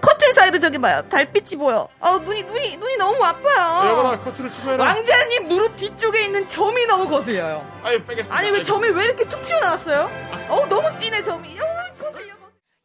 [0.00, 1.02] 커튼 사이로 저기 봐요.
[1.08, 1.88] 달빛이 보여.
[2.00, 3.88] 아 눈이 눈이 눈이 너무 아파요.
[3.90, 4.84] 여보나, 커트를 치고 해라.
[4.84, 7.64] 왕자님 무릎 뒤쪽에 있는 점이 너무 거슬려요.
[7.84, 8.36] 아유, 빼겠습니다.
[8.36, 10.10] 아니 왜 점이 왜 이렇게 툭 튀어나왔어요?
[10.48, 11.56] 어 너무 진해 점이.
[11.60, 11.64] 어,
[12.02, 12.32] 거슬려.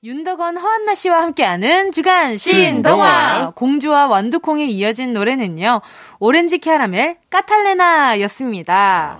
[0.07, 3.51] 윤덕원, 허한나 씨와 함께하는 주간 신동화.
[3.55, 5.81] 공주와 완두콩에 이어진 노래는요.
[6.19, 9.19] 오렌지 캐러멜 까탈레나였습니다.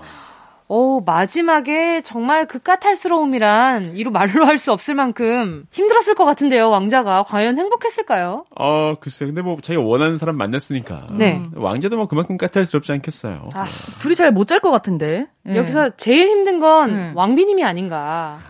[0.70, 7.22] 오, 마지막에 정말 그 까탈스러움이란 이루 말로 할 수 없을 만큼 힘들었을 것 같은데요, 왕자가.
[7.22, 8.44] 과연 행복했을까요?
[8.58, 9.24] 어, 글쎄.
[9.24, 11.06] 근데 뭐, 자기가 원하는 사람 만났으니까.
[11.12, 11.40] 네.
[11.54, 13.48] 왕자도 뭐 그만큼 까탈스럽지 않겠어요.
[13.54, 13.66] 아,
[14.00, 15.26] 둘이 잘 못 잘 것 같은데.
[15.48, 15.56] 예.
[15.56, 17.12] 여기서 제일 힘든 건 네.
[17.14, 18.40] 왕비님이 아닌가.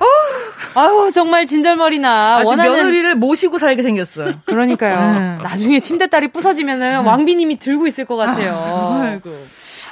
[0.75, 2.43] 아유, 정말 진절머리나.
[2.45, 4.33] 원하는 며느리를 모시고 살게 생겼어요.
[4.47, 5.19] 그러니까요.
[5.37, 5.39] 네.
[5.43, 8.55] 나중에 침대딸이 부서지면은 왕비님이 들고 있을 것 같아요.
[9.03, 9.31] 아이고.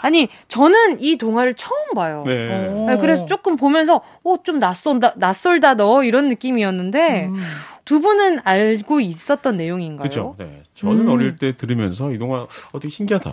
[0.06, 2.22] 아니, 저는 이 동화를 처음 봐요.
[2.24, 2.68] 네.
[2.70, 2.86] 어.
[2.88, 7.36] 네, 그래서 조금 보면서, 어, 좀 낯선다, 낯설다, 너, 이런 느낌이었는데, 음.
[7.84, 10.04] 두 분은 알고 있었던 내용인가요?
[10.04, 10.36] 그죠.
[10.38, 10.62] 네.
[10.74, 11.08] 저는 음.
[11.08, 13.30] 어릴 때 들으면서 이 동화, 어, 되게 신기하다.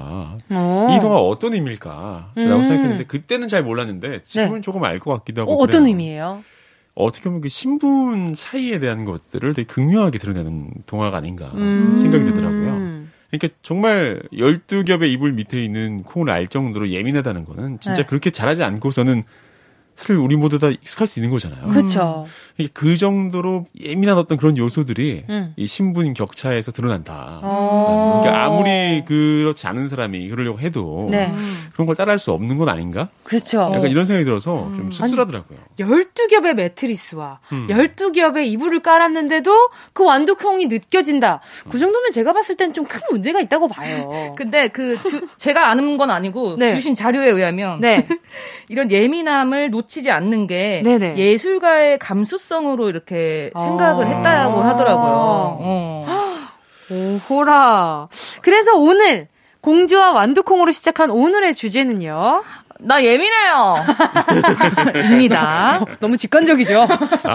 [0.50, 0.88] 어.
[0.98, 2.32] 이 동화 어떤 의미일까?
[2.34, 2.64] 라고 음.
[2.64, 4.62] 생각했는데, 그때는 잘 몰랐는데, 지금은 네.
[4.62, 5.52] 조금 알 것 같기도 하고.
[5.52, 5.88] 어, 어떤 그래요.
[5.90, 6.44] 의미예요?
[6.96, 11.94] 어떻게 보면 그 신분 차이에 대한 것들을 되게 극명하게 드러내는 동화가 아닌가 음.
[11.96, 12.93] 생각이 들더라고요.
[13.34, 18.06] 그러니까 정말 12겹의 이불 밑에 있는 콩을 알 정도로 예민하다는 거는 진짜 네.
[18.06, 19.24] 그렇게 잘하지 않고서는
[19.96, 21.68] 사실 우리 모두 다 익숙할 수 있는 거잖아요.
[21.70, 22.26] 그렇죠.
[22.58, 25.54] 이게 그 정도로 예민한 어떤 그런 요소들이 음.
[25.56, 27.40] 이 신분 격차에서 드러난다.
[27.42, 28.20] 어.
[28.22, 31.34] 그러니까 아무리 그렇지 않은 사람이 그러려고 해도 네.
[31.74, 33.10] 그런 걸 따라할 수 없는 건 아닌가?
[33.24, 33.60] 그렇죠.
[33.74, 35.60] 약간 이런 생각이 들어서 좀 씁쓸하더라고요.
[35.80, 37.68] 12겹의 매트리스와 음.
[37.70, 41.40] 12겹의 이불을 깔았는데도 그 완두콩이 느껴진다.
[41.70, 44.34] 그 정도면 제가 봤을 땐 좀 큰 문제가 있다고 봐요.
[44.38, 46.74] 근데 그 주- 제가 아는 건 아니고 네.
[46.76, 48.06] 주신 자료에 의하면 네.
[48.70, 51.18] 이런 예민함을 놓치지 않는 게 네네.
[51.18, 53.60] 예술가의 감수성으로 이렇게 아.
[53.60, 55.58] 생각을 했다고 하더라고요.
[55.60, 56.04] 어.
[57.30, 58.08] 오호라.
[58.42, 59.28] 그래서 오늘
[59.62, 62.44] 공주와 완두콩으로 시작한 오늘의 주제는요.
[62.80, 63.76] 나 예민해요.
[65.10, 65.80] 입니다.
[66.02, 66.86] 너무 직관적이죠.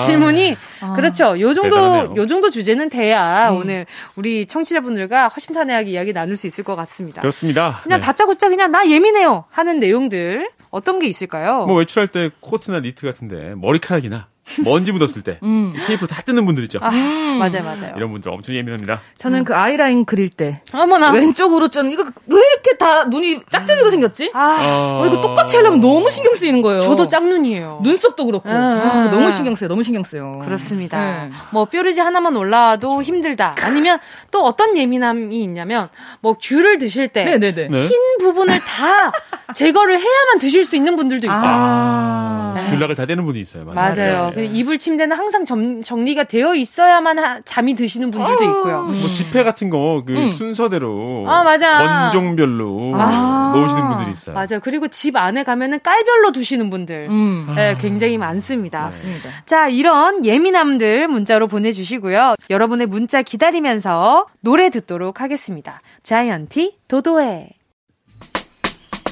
[0.04, 0.56] 질문이
[0.94, 1.40] 그렇죠.
[1.40, 2.14] 요 정도 대단하네요.
[2.16, 3.86] 요 정도 주제는 돼야 오늘
[4.16, 7.22] 우리 청취자분들과 허심탄회하게 이야기 나눌 수 있을 것 같습니다.
[7.22, 7.80] 그렇습니다.
[7.82, 8.06] 그냥 네.
[8.06, 11.64] 다짜고짜 그냥 나 예민해요 하는 내용들 어떤 게 있을까요?
[11.66, 14.28] 뭐 외출할 때 코트나 니트 같은데 머리카락이나
[14.64, 15.38] 먼지 묻었을 때
[15.86, 16.78] 테이프로 다 뜯는 분들 있죠.
[16.82, 17.94] 아, 맞아요, 맞아요.
[17.96, 19.00] 이런 분들 엄청 예민합니다.
[19.16, 21.12] 저는 그 아이라인 그릴 때 어머나.
[21.12, 24.30] 왼쪽으로 좀 이거 왜 이렇게 다 눈이 짝짝이가 생겼지?
[24.34, 26.80] 아, 어, 이거 똑같이 하려면 너무 신경 쓰이는 거예요.
[26.82, 27.80] 저도 짝눈이에요.
[27.82, 29.30] 눈썹도 그렇고 아, 아, 아, 너무 아.
[29.30, 29.68] 신경 써요.
[29.68, 30.40] 너무 신경 써요.
[30.44, 30.98] 그렇습니다.
[30.98, 31.30] 네.
[31.52, 33.54] 뭐 뾰루지 하나만 올라와도 힘들다.
[33.62, 33.98] 아니면
[34.30, 35.88] 또 어떤 예민함이 있냐면
[36.20, 37.68] 뭐 귤을 드실 때흰 네네네.
[37.68, 37.88] 네.
[38.20, 39.12] 부분을 다
[39.54, 41.42] 제거를 해야만 드실 수 있는 분들도 있어요.
[41.44, 42.54] 아.
[42.70, 43.64] 귤락을 다 떼는 분이 있어요.
[43.64, 43.94] 맞아요.
[43.94, 44.32] 맞아요.
[44.38, 44.42] 네.
[44.42, 48.82] 그리고 이불 침대는 항상 점- 정리가 되어 있어야만 하- 잠이 드시는 분들도 있고요.
[48.84, 50.28] 뭐 지폐 같은 거그 음.
[50.28, 52.10] 순서대로 아, 맞아.
[52.10, 53.52] 번종별로 아.
[53.54, 54.34] 놓으시는 분들이 있어요.
[54.34, 54.60] 맞아요.
[54.62, 57.52] 그리고 집 안에 가면은 깔별로 두시는 분들 음.
[57.56, 58.82] 네, 굉장히 많습니다.
[58.82, 59.30] 맞습니다.
[59.46, 62.34] 자, 이런 예민함들 문자로 보내주시고요.
[62.50, 65.80] 여러분의 문자 기다리면서 노래 듣도록 하겠습니다.
[66.02, 67.48] 자이언티 도도해.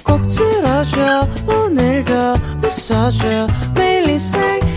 [0.05, 2.13] 꼭 들어줘 오늘도
[2.63, 4.41] 웃어줘 매일 일상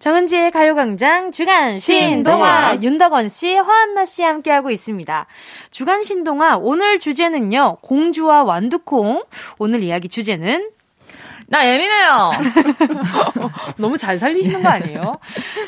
[0.00, 5.26] 정은지의 가요광장 주간 신동아 윤덕원 씨, 화한나 씨 함께하고 있습니다.
[5.70, 9.24] 주간 신동아 오늘 주제는요 공주와 완두콩.
[9.58, 10.70] 오늘 이야기 주제는
[11.48, 12.30] 나 예민해요.
[13.76, 15.18] 너무 잘 살리시는 거 아니에요?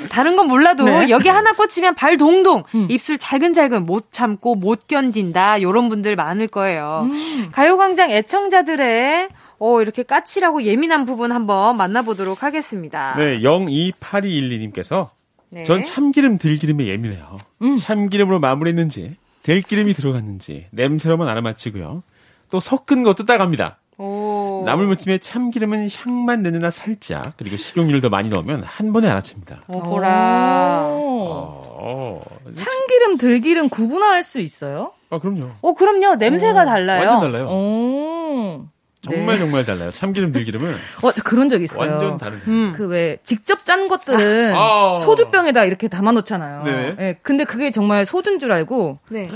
[0.08, 1.10] 다른 건 몰라도 네.
[1.10, 5.60] 여기 하나 꽂히면 발 동동, 입술 잘근잘근 못 참고 못 견딘다.
[5.60, 7.06] 요런 분들 많을 거예요.
[7.52, 9.28] 가요광장 애청자들의
[9.64, 13.14] 어, 이렇게 까칠하고 예민한 부분 한번 만나보도록 하겠습니다.
[13.16, 15.10] 네, 02821님께서
[15.50, 15.62] 네.
[15.62, 17.38] 전 참기름 들기름에 예민해요.
[17.78, 22.02] 참기름으로 마무리했는지 들기름이 들어갔는지 냄새로만 알아맞히고요.
[22.50, 23.78] 또 섞은 것도 따갑니다.
[23.98, 24.64] 오.
[24.66, 29.62] 나물 무침에 참기름은 향만 내느라 살짝 그리고 식용유를 더 많이 넣으면 한 번에 알아챕니다.
[29.68, 30.86] 어, 보라.
[30.88, 32.20] 어,
[32.56, 34.92] 참기름, 들기름 구분할 수 있어요?
[35.10, 35.50] 아 그럼요.
[35.60, 36.16] 어, 그럼요.
[36.16, 37.08] 냄새가 달라요.
[37.08, 37.48] 완전 달라요.
[37.48, 38.66] 오.
[39.04, 39.90] 정말 정말 달라요.
[39.90, 41.90] 참기름 들기름은 어, 저 그런 적 있어요.
[41.90, 42.44] 완전 다르죠.
[42.48, 42.72] 음.
[42.72, 44.98] 그왜 직접 짠 것들은 아.
[45.04, 46.62] 소주병에다 이렇게 담아 놓잖아요.
[46.62, 46.96] 네네.
[47.00, 49.28] 예, 근데 그게 정말 소주인 줄 알고 네.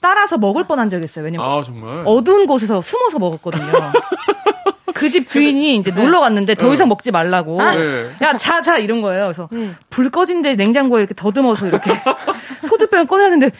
[0.00, 1.24] 따라서 먹을 뻔한 적이 있어요.
[1.24, 2.02] 왜냐면 아 정말.
[2.04, 3.72] 어두운 곳에서 숨어서 먹었거든요.
[4.94, 7.58] 그 집 주인이 이제 놀러 갔는데 더 이상 먹지 말라고.
[7.62, 8.10] 네.
[8.22, 9.24] 야, 자, 자, 이런 거예요.
[9.24, 9.76] 그래서 음.
[9.90, 11.90] 불 꺼진데 냉장고에 이렇게 더듬어서 이렇게
[12.68, 13.50] 소주병을 꺼내는데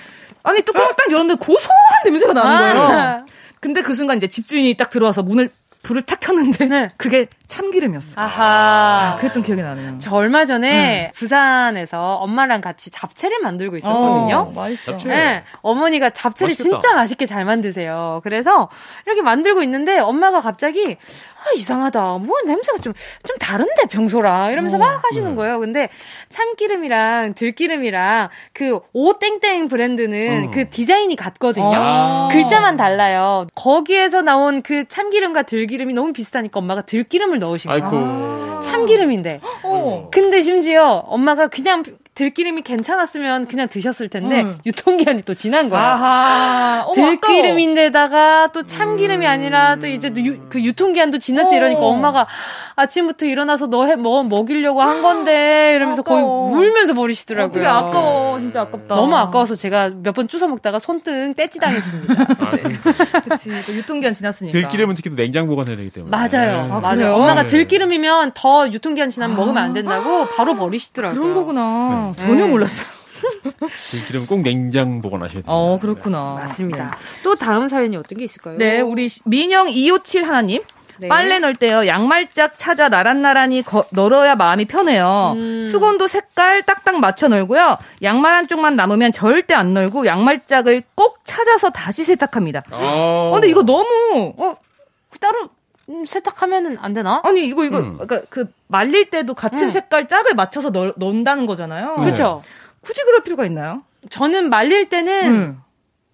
[0.43, 3.25] 아니, 뚜껑을 딱 열었는데 고소한 냄새가 나는 거예요.
[3.64, 3.66] 아.
[3.66, 5.50] 근데 그 순간 이제 집주인이 딱 들어와서 문을
[5.82, 6.88] 불을 탁 켰는데 네.
[6.96, 8.14] 그게 참기름이었어.
[8.20, 9.16] 아하.
[9.20, 9.98] 그랬던 기억이 나네요.
[10.00, 14.36] 저 얼마 전에 부산에서 엄마랑 같이 잡채를 만들고 있었거든요.
[14.36, 14.92] 어, 맛있어.
[14.92, 15.08] 잡채.
[15.08, 16.80] 네, 어머니가 잡채를 맛있겠다.
[16.80, 18.20] 진짜 맛있게 잘 만드세요.
[18.24, 18.70] 그래서
[19.06, 20.96] 이렇게 만들고 있는데 엄마가 갑자기
[21.45, 22.18] 아, 이상하다.
[22.18, 22.92] 뭐 냄새가 좀,
[23.26, 24.51] 좀 다른데, 병소랑.
[24.53, 25.36] 이러면서 막 하시는 네.
[25.36, 25.61] 거예요.
[25.61, 25.88] 근데
[26.30, 30.51] 참기름이랑 들기름이랑 그 오땡땡 브랜드는 어.
[30.51, 31.72] 그 디자인이 같거든요.
[31.74, 32.28] 아.
[32.32, 33.47] 글자만 달라요.
[33.55, 38.61] 거기에서 나온 그 참기름과 들기름이 너무 비슷하니까 엄마가 들기름을 넣으신 거예요.
[38.62, 39.40] 참기름인데.
[39.64, 40.09] 어.
[40.11, 41.82] 근데 심지어 엄마가 그냥
[42.14, 44.58] 들기름이 괜찮았으면 그냥 드셨을 텐데 음.
[44.64, 46.86] 유통기한이 또 지난 거야.
[46.94, 51.58] 들기름인데다가 또 참기름이 아니라 또 이제 유, 그 유통기한도 지났지 어.
[51.58, 52.26] 이러니까 엄마가
[52.76, 56.50] 아침부터 일어나서 너 해, 뭐 먹이려고 한 건데 이러면서 아까워.
[56.50, 57.48] 거의 울면서 버리시더라고요.
[57.50, 58.38] 어떻게 아까워.
[58.40, 58.94] 진짜 아깝다.
[58.96, 62.14] 너무 아까워서 제가 몇 번 주워 먹다가 손등 떼찌 당했습니다.
[62.38, 62.92] 아, 그러니까.
[63.28, 63.50] 그치.
[63.66, 64.52] 또 유통기한 지났으니까.
[64.56, 66.10] 들기름은 특히 또 냉장 보관해야 되기 때문에.
[66.16, 66.62] 맞아요.
[66.62, 66.68] 네.
[66.68, 66.96] 맞아요.
[66.96, 67.14] 그래요?
[67.16, 67.48] 엄마가 네.
[67.48, 71.20] 들기름이면 더 유통기한 지나면 먹으면 안 된다고 바로 버리시더라고요.
[71.20, 72.03] 그런 거구나.
[72.16, 72.26] 네.
[72.26, 72.86] 전혀 몰랐어요.
[73.90, 75.44] 들기름은 꼭 냉장 보관하셔야 돼요.
[75.46, 76.34] 어, 그렇구나.
[76.34, 76.96] 맞습니다.
[77.22, 78.59] 또 다음 사연이 어떤 게 있을까요?
[78.59, 80.61] 네, 우리 시- 민영 257 하나님.
[80.96, 81.09] 네.
[81.09, 85.32] 빨래 넣을 때요 양말짝 찾아 나란나란히 거- 널어야 마음이 편해요.
[85.34, 85.62] 음.
[85.64, 87.78] 수건도 색깔 딱딱 맞춰 널고요.
[88.02, 92.62] 양말 한쪽만 남으면 절대 안 널고 양말짝을 꼭 찾아서 다시 세탁합니다.
[92.70, 93.30] 어.
[93.30, 94.57] 어, 근데 이거 너무 어,
[95.20, 95.48] 따로
[95.89, 97.20] 음, 세탁하면은 안 되나?
[97.24, 97.99] 아니 이거 이거 음.
[97.99, 99.70] 그러니까 그 말릴 때도 같은 음.
[99.70, 101.97] 색깔 짝을 맞춰서 넣, 넣는다는 거잖아요.
[101.99, 102.05] 네.
[102.05, 102.43] 그렇죠.
[102.80, 103.82] 굳이 그럴 필요가 있나요?
[104.11, 105.63] 저는 말릴 때는 음.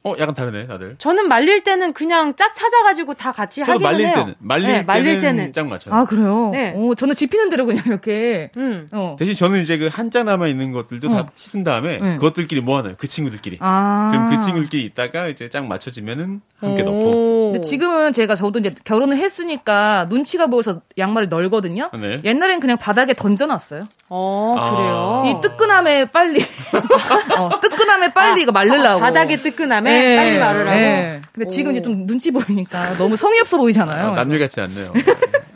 [0.03, 0.97] 어, 약간 다르네, 다들.
[0.97, 4.15] 저는 말릴 때는 그냥 짝 찾아가지고 다 같이 저도 하기는 말릴 해요.
[4.15, 5.53] 때는 말릴, 네, 때는, 말릴 때는.
[5.53, 5.95] 짝 맞춰요.
[5.95, 6.49] 아 그래요?
[6.55, 6.73] 네.
[6.75, 8.89] 오, 저는 집히는 대로 그냥 이렇게 음.
[8.93, 9.17] 어.
[9.19, 11.13] 대신 저는 이제 그한짝 남아 있는 것들도 어.
[11.15, 12.17] 다 씻은 다음에 네.
[12.17, 12.95] 그것들끼리 모아놔요.
[12.97, 13.59] 그 친구들끼리.
[13.61, 14.11] 아.
[14.11, 17.49] 그럼 그 친구들끼리 있다가 이제 짝 맞춰지면은 함께 넣고.
[17.49, 17.53] 오.
[17.53, 21.91] 근데 지금은 제가 저도 이제 결혼을 했으니까 눈치가 보여서 양말을 널거든요.
[22.01, 22.21] 네.
[22.25, 23.83] 옛날엔 그냥 바닥에 던져놨어요.
[24.13, 24.71] 어, 아.
[24.75, 25.23] 그래요.
[25.27, 26.41] 이 뜨끈함에 빨리,
[27.39, 28.99] 어, 뜨끈함에 빨리 이거 말르려고.
[29.01, 30.77] 바닥에 뜨끈함에 예, 빨리 마르라고.
[30.79, 31.21] 예.
[31.33, 34.09] 근데 지금 이제 좀 눈치 보이니까 너무 성의 없어 보이잖아요.
[34.09, 34.93] 아, 남녀 같지 않네요.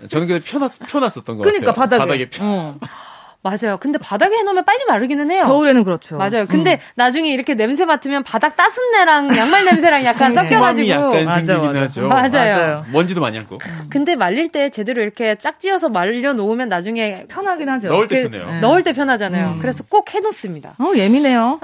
[0.09, 1.99] 저는 그냥 펴놨, 펴놨었던 것 그러니까 같아요.
[2.01, 2.31] 바닥에.
[2.31, 2.45] 펴.
[2.45, 2.77] 어.
[3.45, 3.77] 맞아요.
[3.79, 5.45] 근데 바닥에 해놓으면 빨리 마르기는 해요.
[5.47, 6.17] 겨울에는 그렇죠.
[6.17, 6.47] 맞아요.
[6.49, 10.89] 근데 나중에 이렇게 냄새 맡으면 바닥 따순내랑 양말 냄새랑 약간 섞여가지고.
[10.89, 11.81] 약간 맞아, 생기긴 맞아.
[11.83, 12.09] 하죠.
[12.09, 12.85] 맞아요.
[12.91, 13.59] 먼지도 많이 앉고.
[13.91, 17.89] 근데 말릴 때 제대로 이렇게 짝지어서 말려 놓으면 나중에 편하긴 하죠.
[17.89, 18.51] 넣을 때 그- 편해요.
[18.51, 18.61] 네.
[18.61, 19.59] 넣을 때 편하잖아요.
[19.61, 20.75] 그래서 꼭 해놓습니다.
[20.79, 21.61] 어, 예민해요.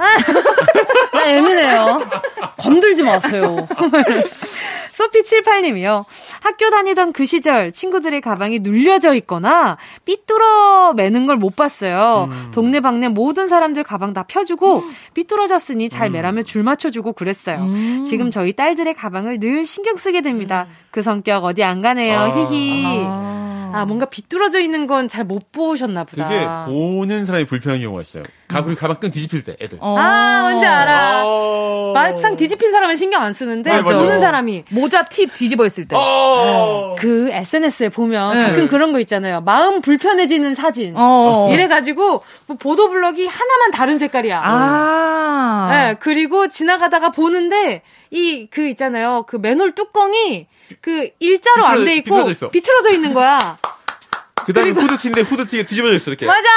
[1.14, 2.02] 나 예민해요.
[2.58, 3.66] 건들지 마세요.
[5.00, 6.04] 소피78님이요.
[6.40, 12.28] 학교 다니던 그 시절 친구들의 가방이 눌려져 있거나 삐뚤어 매는 걸 못 봤어요.
[12.52, 14.84] 동네 방네 모든 사람들 가방 다 펴주고
[15.14, 17.60] 삐뚤어졌으니 잘 매라며 줄 맞춰주고 그랬어요.
[17.62, 18.02] 음.
[18.04, 20.66] 지금 저희 딸들의 가방을 늘 신경 쓰게 됩니다.
[20.90, 22.18] 그 성격 어디 안 가네요.
[22.18, 22.28] 아.
[22.28, 23.02] 히히.
[23.06, 23.49] 아.
[23.74, 26.24] 아, 뭔가 비뚤어져 있는 건 잘 못 보셨나 보다.
[26.26, 28.22] 되게 보는 사람이 불편한 경우가 있어요.
[28.48, 29.78] 가, 그리고 가방 끈 뒤집힐 때, 애들.
[29.80, 29.96] 어.
[29.98, 31.22] 아, 뭔지 알아.
[31.24, 31.92] 어.
[31.94, 33.98] 막상 뒤집힌 사람은 신경 안 쓰는데 네, 맞아요.
[34.00, 35.96] 보는 사람이 모자 팁 뒤집어 있을 때.
[35.96, 36.94] 어.
[36.98, 38.44] 그 SNS에 보면 네.
[38.46, 39.40] 가끔 그런 거 있잖아요.
[39.42, 40.94] 마음 불편해지는 사진.
[40.96, 41.48] 어.
[41.52, 44.40] 이래가지고 뭐 보도블럭이 하나만 다른 색깔이야.
[44.44, 45.68] 아.
[45.70, 49.24] 네, 그리고 지나가다가 보는데 이 그 있잖아요.
[49.28, 50.46] 그 맨홀 뚜껑이
[50.80, 52.50] 그 일자로 안 돼 있고 비틀어져 있어.
[52.50, 53.58] 비틀어져 있는 거야.
[54.46, 56.26] 그 다음에 후드티인데 후드티가 뒤집어져 있어, 이렇게.
[56.26, 56.48] 맞아.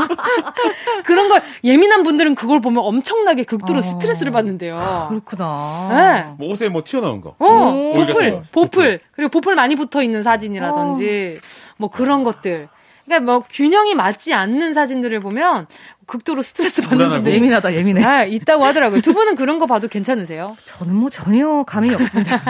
[1.04, 3.82] 그런 걸 예민한 분들은 그걸 보면 엄청나게 극도로 어.
[3.82, 5.06] 스트레스를 받는데요.
[5.10, 5.88] 그렇구나.
[5.90, 6.34] 네.
[6.38, 7.34] 뭐 옷에 뭐 튀어나온 거.
[7.38, 7.92] 어, 오.
[7.98, 8.42] 올 같은 보풀, 거.
[8.52, 11.40] 보풀, 그리고 보풀 많이 붙어 있는 사진이라든지,
[11.76, 12.68] 뭐 그런 것들.
[13.04, 15.66] 그러니까 뭐 균형이 맞지 않는 사진들을 보면
[16.06, 17.08] 극도로 스트레스 받는.
[17.08, 18.04] 분들이 예민하다, 예민해.
[18.04, 19.00] 아, 있다고 하더라고요.
[19.00, 20.56] 두 분은 그런 거 봐도 괜찮으세요?
[20.64, 22.40] 저는 뭐 전혀 감이 없습니다.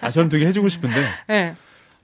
[0.00, 1.54] 아, 저는 되게 해주고 싶은데, 네.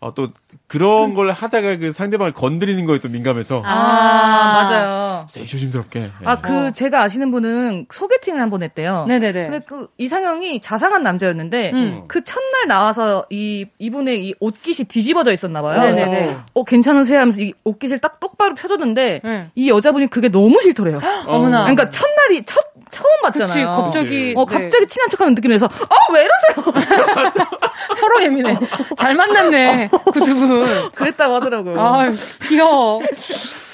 [0.06, 0.28] 어, 또,
[0.68, 5.26] 그런 걸 하다가 그 상대방을 건드리는 거에 또 민감해서, 아, 맞아요.
[5.32, 6.10] 되게 조심스럽게.
[6.24, 9.04] 아, 그, 제가 아시는 분은 소개팅을 한 번 했대요.
[9.08, 9.48] 네네네.
[9.48, 12.04] 근데 그 이상형이 자상한 남자였는데, 음.
[12.08, 15.80] 그 첫날 나와서 이, 이분의 이 옷깃이 뒤집어져 있었나 봐요.
[15.80, 16.36] 네네네.
[16.54, 17.20] 어, 괜찮으세요?
[17.20, 19.50] 하면서 이 옷깃을 딱 똑바로 펴줬는데, 네.
[19.54, 21.00] 이 여자분이 그게 너무 싫더래요.
[21.26, 21.62] 어머나.
[21.62, 22.64] 그러니까 첫날이, 첫,
[22.96, 23.76] 처음 그치, 봤잖아요.
[23.82, 24.34] 갑자기.
[24.36, 24.58] 어, 네.
[24.58, 26.72] 갑자기 친한 척 하는 느낌이라서, 아, 왜 이러세요?
[27.96, 28.56] 서로 예민해.
[28.96, 29.88] 잘 만났네.
[30.12, 30.88] 그 두 분.
[30.94, 31.74] 그랬다고 하더라고요.
[31.78, 32.06] 아
[32.48, 33.00] 귀여워.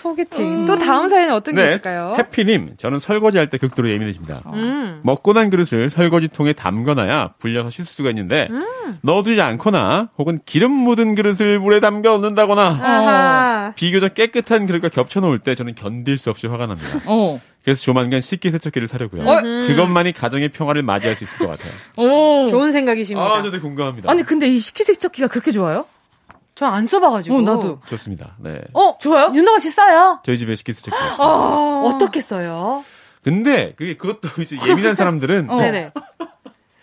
[0.02, 0.66] 소개팅.
[0.66, 1.68] 또 다음 사연이 어떤 게 네.
[1.70, 2.14] 있을까요?
[2.18, 4.42] 해피님, 저는 설거지 할 때 극도로 예민해집니다.
[4.52, 5.00] 음.
[5.04, 8.96] 먹고 난 그릇을 설거지통에 담거나야 불려서 씻을 수가 있는데 음.
[9.02, 13.72] 넣어두지 않거나 혹은 기름 묻은 그릇을 물에 담겨 넣는다거나 아하.
[13.76, 16.98] 비교적 깨끗한 그릇과 겹쳐놓을 때 저는 견딜 수 없이 화가 납니다.
[17.06, 17.40] 어.
[17.64, 19.22] 그래서 조만간 식기세척기를 사려고요.
[19.22, 19.40] 어?
[19.66, 21.72] 그것만이 가정의 평화를 맞이할 수 있을 것 같아요.
[21.96, 22.48] 오.
[22.48, 23.24] 좋은 생각이십니다.
[23.26, 24.10] 아, 저도 공감합니다.
[24.10, 25.86] 아니, 근데 이 식기세척기가 그렇게 좋아요?
[26.54, 27.38] 저 안 써봐가지고.
[27.38, 27.80] 어, 나도.
[27.86, 28.36] 좋습니다.
[28.38, 28.60] 네.
[28.74, 29.32] 어, 좋아요?
[29.34, 30.20] 윤동아 씨 써요?
[30.24, 31.28] 저희 집에 식기세척기 있어요.
[31.28, 31.86] 어.
[31.88, 32.84] 어떻게 써요?
[33.24, 35.92] 근데 그게 그것도 이제 예민한 사람들은 네네.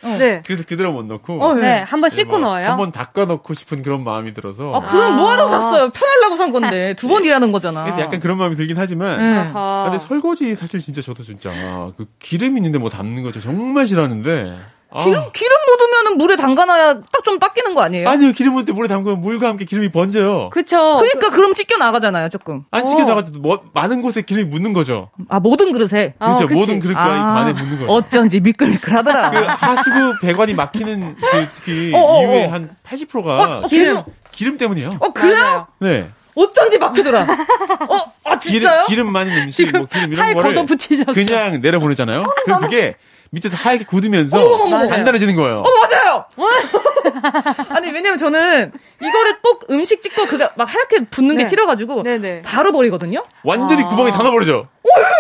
[0.02, 0.41] 네.
[0.45, 1.80] 그래서 그대로 못 넣고 어, 네.
[1.82, 2.68] 한번 씻고 넣어요.
[2.70, 5.89] 한번 닦아 넣고 싶은 그런 마음이 들어서 아, 그럼 뭐하러 샀어요?
[5.89, 6.93] 편하려고 산 건데.
[6.97, 7.84] 두 번 일하는 거잖아.
[7.84, 9.38] 그래서 약간 그런 마음이 들긴 하지만 네.
[9.39, 9.89] 아하.
[9.89, 11.52] 근데 설거지 사실 진짜 저도 진짜
[11.97, 17.20] 그 기름 있는데 뭐 담는 거저 정말 싫어하는데 아, 기름, 기름 묻으면 물에 담가놔야 딱
[17.24, 18.10] 좀 닦이는 거 아니에요?
[18.10, 20.50] 아니요 기름 묻을 때 물에 담그면 물과 함께 기름이 번져요.
[20.52, 20.98] 그쵸.
[21.00, 22.64] 그러니까 그럼 찢겨 나가잖아요, 조금.
[22.72, 25.12] 안 씻겨 나갈 때도 뭐, 많은 곳에 기름이 묻는 거죠.
[25.28, 26.16] 아, 모든 그릇에.
[26.18, 26.48] 어, 그렇죠.
[26.48, 26.60] 그치.
[26.60, 27.92] 모든 그릇과 이 아, 관에 묻는 거죠.
[27.92, 29.32] 어쩐지 미끌미끌하더라.
[29.32, 32.52] 그 하수구 배관이 막히는 그 특히 어, 어, 이후에 어.
[32.52, 34.02] 한 80%가 기름.
[34.32, 34.98] 기름 때문이에요.
[35.02, 35.68] 어, 그래요?
[35.80, 36.10] 네.
[36.36, 37.24] 어쩐지 막히더라.
[37.24, 38.86] 어, 아, 기름, 진짜요?
[38.88, 41.14] 기름 많은 음식, 뭐 기름 이런 팔 거를 걷어붙이셨어.
[41.14, 42.24] 그냥 내려보내잖아요.
[42.46, 42.96] 그럼 그게
[43.32, 44.67] 밑에 하얗게 굳으면서.
[44.88, 45.59] 단단해지는 거예요.
[45.59, 46.25] 어 맞아요.
[47.69, 48.71] 아니 왜냐면 저는
[49.02, 51.50] 이거를 꼭 음식 찍고 그가 막 하얗게 붓는 게 네.
[51.50, 52.41] 싫어가지고 네네.
[52.43, 53.24] 바로 버리거든요.
[53.43, 53.88] 완전히 아.
[53.88, 54.68] 구멍이 다 넣어버리죠.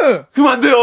[0.05, 0.23] 예.
[0.33, 0.75] 그러면 안 돼요.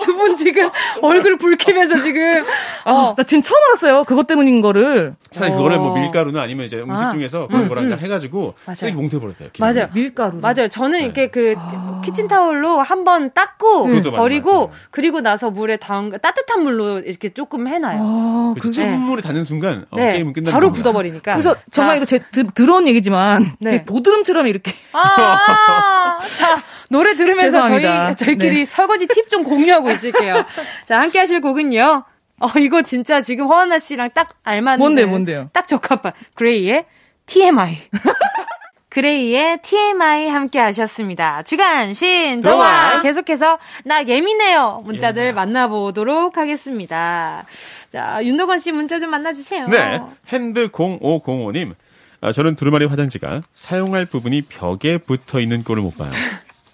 [0.00, 0.68] 두 분 지금
[1.02, 2.44] 얼굴 붉히면서 지금
[2.84, 4.04] 아, 나 지금 처음 알았어요.
[4.04, 5.14] 그것 때문인 거를.
[5.30, 7.10] 차라리 그거를 뭐 밀가루나 아니면 이제 음식 아.
[7.12, 7.98] 중에서 그런 음, 거랑 음.
[7.98, 8.76] 해가지고 맞아요.
[8.76, 9.48] 쓰레기 봉투에 버렸어요.
[9.58, 9.88] 맞아요.
[9.94, 10.38] 밀가루.
[10.40, 10.68] 맞아요.
[10.68, 11.04] 저는 네.
[11.04, 11.54] 이렇게 그
[12.04, 18.54] 키친타올로 한 번 닦고 많이 버리고 그리고 나서 물에 담 따뜻한 물로 이렇게 조금 해놔요.
[18.60, 18.80] 그렇죠.
[18.80, 20.12] 찬물에 닿는 순간 어, 네.
[20.12, 20.70] 게임은 끝나는 바로.
[20.70, 21.32] 굳어버리니까.
[21.32, 23.70] 그래서 정말 이거 제 드, 들어온 얘기지만 네.
[23.70, 27.64] 되게 보드름처럼 이렇게 아, 자, 노래 들으면서.
[27.66, 28.64] 저희, 저희끼리 네.
[28.64, 30.44] 설거지 팁 좀 공유하고 있을게요.
[30.84, 32.04] 자, 함께 하실 곡은요.
[32.40, 34.78] 어, 이거 진짜 지금 허안나 씨랑 딱 알맞는.
[34.78, 35.50] 뭔데요, 뭔데요?
[35.52, 36.12] 딱 적합한.
[36.34, 36.84] 그레이의
[37.26, 37.78] TMI.
[38.90, 41.42] 그레이의 TMI 함께 하셨습니다.
[41.44, 43.00] 주간 신 동화 동화.
[43.00, 47.42] 계속해서 나 예민해요 문자들 만나보도록 하겠습니다.
[47.90, 49.68] 자 윤도건 씨 문자 좀 만나주세요.
[49.68, 49.98] 네.
[50.28, 51.74] 핸드 0505님.
[52.22, 56.10] 아, 저는 두루마리 화장지가 사용할 부분이 벽에 붙어 있는 꼴을 못 봐요.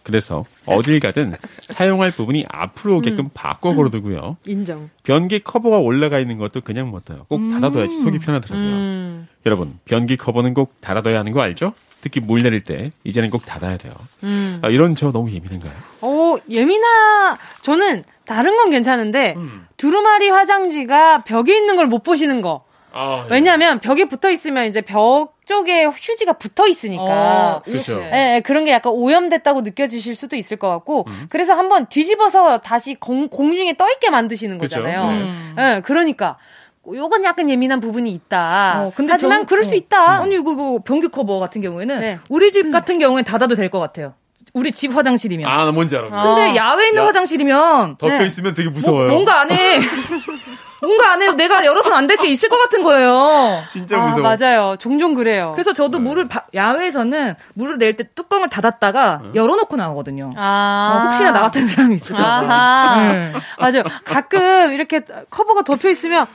[0.03, 1.37] 그래서 어딜 가든
[1.67, 3.31] 사용할 부분이 앞으로 오게끔 음.
[3.35, 4.37] 바꿔 걸어두고요.
[4.47, 4.89] 인정.
[5.03, 7.27] 변기 커버가 올라가 있는 것도 그냥 못 둬요.
[7.29, 8.67] 꼭 닫아둬야지 속이 편하더라고요.
[8.71, 9.29] 음.
[9.47, 11.73] 여러분, 변기 커버는 꼭 닫아둬야 하는 거 알죠?
[12.01, 13.95] 특히 물 내릴 때 이제는 꼭 닫아야 돼요.
[14.23, 14.61] 음.
[14.63, 15.73] 아, 이런 저 너무 예민한가요?
[16.03, 19.67] 어, 예민하, 저는 다른 건 괜찮은데, 음.
[19.77, 22.65] 두루마리 화장지가 벽에 있는 걸 못 보시는 거.
[22.93, 27.03] 아, 왜냐면 벽에 붙어 있으면 이제 벽 쪽에 휴지가 붙어 있으니까.
[27.03, 28.01] 어, 그렇죠.
[28.13, 31.27] 예, 예, 그런 게 약간 오염됐다고 느껴지실 수도 있을 것 같고, 음.
[31.31, 34.81] 그래서 한번 뒤집어서 다시 공, 공중에 떠 있게 만드시는 그쵸.
[34.83, 35.01] 거잖아요.
[35.11, 35.23] 네.
[35.23, 35.57] 음.
[35.59, 36.37] 예, 그러니까.
[36.95, 38.81] 요건 약간 예민한 부분이 있다.
[38.87, 39.77] 어, 근데 하지만 전- 그럴 수 어.
[39.77, 40.21] 있다.
[40.21, 42.19] 아니 이거 뭐 변기 커버 같은 경우에는 네.
[42.31, 44.15] 우리 집 같은 경우엔 닫아도 될 것 같아요.
[44.55, 45.47] 우리 집 화장실이면.
[45.51, 46.09] 아, 나 뭔지 알아.
[46.09, 47.07] 근데 야외에 있는 야.
[47.09, 48.25] 화장실이면 덮여 네.
[48.27, 49.07] 있으면 되게 무서워요.
[49.09, 49.81] 뭐, 뭔가 안에
[50.81, 53.63] 뭔가 안에 내가 열어서는 안 될 게 있을 것 같은 거예요.
[53.69, 54.23] 진짜 아, 무서워.
[54.37, 54.77] 맞아요.
[54.79, 55.53] 종종 그래요.
[55.55, 60.31] 그래서 저도 물을 바- 야외에서는 물을 낼 때 뚜껑을 닫았다가 열어놓고 나오거든요.
[60.37, 60.93] 아.
[60.95, 62.97] 어, 혹시나 나 같은 사람이 있을까.
[63.13, 63.33] 네.
[63.59, 63.83] 맞아요.
[64.05, 65.01] 가끔 이렇게
[65.31, 66.27] 커버가 덮여 있으면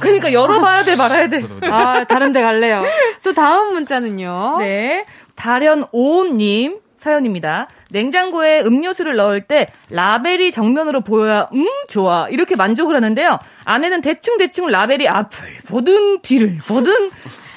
[0.00, 1.44] 그러니까 열어봐야 돼 말아야 돼.
[1.70, 2.82] 아, 다른 데 갈래요.
[3.22, 4.56] 또 다음 문자는요.
[4.58, 5.04] 네.
[5.36, 7.68] 다련 오님 사연입니다.
[7.90, 13.38] 냉장고에 음료수를 넣을 때 라벨이 정면으로 보여야 음 좋아 이렇게 만족을 하는데요.
[13.64, 17.10] 안에는 대충 대충 라벨이 앞을 보든 뒤를 보든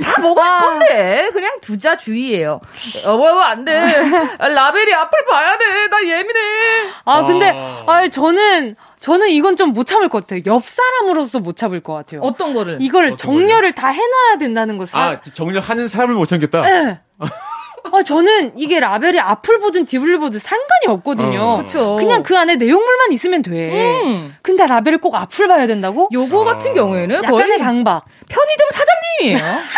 [0.03, 2.61] 다 먹을 건데 그냥 두자 주의예요.
[3.03, 3.77] 여보 안 돼.
[4.37, 5.65] 아, 라벨이 앞을 봐야 돼.
[5.89, 6.39] 나 예민해.
[7.03, 7.83] 아, 근데, 아.
[7.85, 10.41] 아, 저는, 저는 이건 좀 못 참을 것 같아요.
[10.45, 12.21] 옆 사람으로서 못 참을 것 같아요.
[12.21, 12.77] 어떤 거를?
[12.79, 14.99] 이걸 어떤 정렬을 다 해놔야 된다는 거 사.
[15.01, 16.61] 아, 정렬하는 사람을 못 참겠다.
[16.61, 16.99] 네.
[17.91, 21.41] 아, 저는 이게 라벨이 앞을 보든 뒤를 보든 상관이 없거든요.
[21.41, 21.57] 어.
[21.57, 21.95] 그쵸.
[21.97, 24.01] 그냥 그 안에 내용물만 있으면 돼.
[24.03, 24.35] 음.
[24.41, 26.09] 근데 라벨을 꼭 앞을 봐야 된다고?
[26.11, 28.05] 요거 같은 경우에는 약간의 거의 강박.
[28.29, 29.59] 편의점 사장님이에요.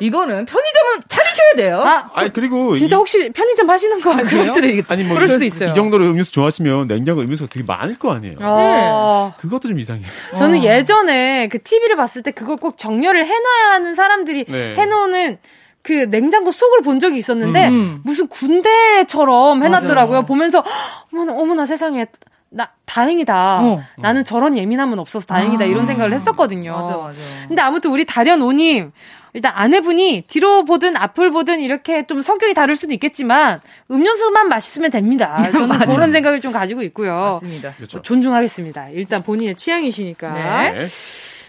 [0.00, 1.80] 이거는 편의점은 차리셔야 돼요.
[1.84, 2.74] 아, 아니, 그리고.
[2.74, 4.28] 진짜 이- 혹시 편의점 하시는 거 아니에요?
[4.28, 4.92] 그럴 수도 있겠죠.
[4.92, 5.14] 아니, 뭐.
[5.14, 5.70] 그럴 이- 수도 있어요.
[5.70, 8.36] 이 정도로 음료수 좋아하시면 냉장고 음료수가 되게 많을 거 아니에요.
[8.42, 9.34] 어.
[9.38, 10.04] 그것도 좀 이상해요.
[10.36, 14.74] 저는 예전에 그 TV를 봤을 때 그걸 꼭 정렬을 해놔야 하는 사람들이 네.
[14.76, 15.38] 해놓는
[15.84, 18.00] 그 냉장고 속을 본 적이 있었는데 음.
[18.04, 20.14] 무슨 군대처럼 해놨더라고요.
[20.22, 20.26] 맞아요.
[20.26, 20.64] 보면서
[21.12, 22.06] 어머나, 어머나 세상에
[22.48, 23.60] 나 다행이다.
[23.62, 23.82] 어.
[23.98, 26.72] 나는 저런 예민함은 없어서 다행이다 이런 생각을 했었거든요.
[26.72, 27.20] 맞아 맞아.
[27.48, 28.92] 근데 아무튼 우리 다련오님
[29.34, 33.60] 일단 아내분이 뒤로 보든 앞을 보든 이렇게 좀 성격이 다를 수도 있겠지만
[33.90, 35.36] 음료수만 맛있으면 됩니다.
[35.52, 35.78] 저는.
[35.80, 37.40] 그런 생각을 좀 가지고 있고요.
[37.42, 37.74] 맞습니다.
[37.74, 38.00] 그렇죠.
[38.00, 38.88] 존중하겠습니다.
[38.90, 40.32] 일단 본인의 취향이시니까.
[40.32, 40.72] 네.
[40.72, 40.86] 네.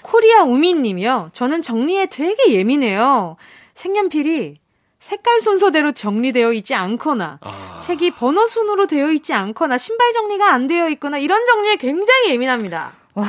[0.02, 1.30] 코리아 우미님이요.
[1.32, 3.38] 저는 정리에 되게 예민해요.
[3.76, 4.56] 색연필이
[5.00, 7.78] 색깔 순서대로 정리되어 있지 않거나 아.
[7.80, 12.92] 책이 번호 순으로 되어 있지 않거나 신발 정리가 안 되어 있거나 이런 정리에 굉장히 예민합니다.
[13.14, 13.26] 와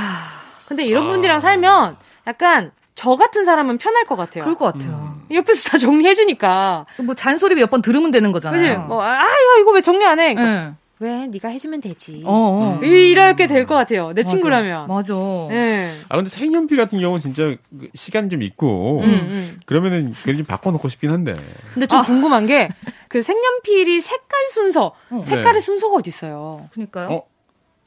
[0.69, 1.09] 근데 이런 아.
[1.09, 4.43] 분들이랑 살면 약간 저 같은 사람은 편할 것 같아요.
[4.45, 5.17] 그럴 것 같아요.
[5.31, 6.87] 옆에서 다 정리해주니까.
[7.03, 8.63] 뭐 잔소리 몇 번 들으면 되는 거잖아요.
[8.63, 8.77] 그지?
[8.89, 9.27] 뭐, 아, 야,
[9.61, 10.33] 이거 왜 정리 안 해?
[10.33, 10.73] 네.
[10.99, 11.27] 왜?
[11.27, 12.23] 네가 해주면 되지.
[12.25, 12.85] 어, 어.
[12.85, 14.13] 이렇게 될 것 같아요.
[14.15, 14.31] 내 맞아.
[14.31, 14.89] 친구라면.
[14.89, 15.15] 맞아.
[15.51, 15.93] 네.
[16.09, 17.45] 아, 근데 색연필 같은 경우는 진짜
[17.79, 19.01] 그 시간이 좀 있고.
[19.03, 19.61] 음, 음.
[19.67, 21.35] 그러면은 그걸 좀 바꿔놓고 싶긴 한데.
[21.75, 22.69] 근데 좀 궁금한 게,
[23.09, 25.21] 그 색연필이 색깔 순서, 어.
[25.23, 25.61] 색깔의 네.
[25.61, 26.69] 순서가 어딨어요?
[26.73, 27.09] 그러니까요.
[27.11, 27.23] 어?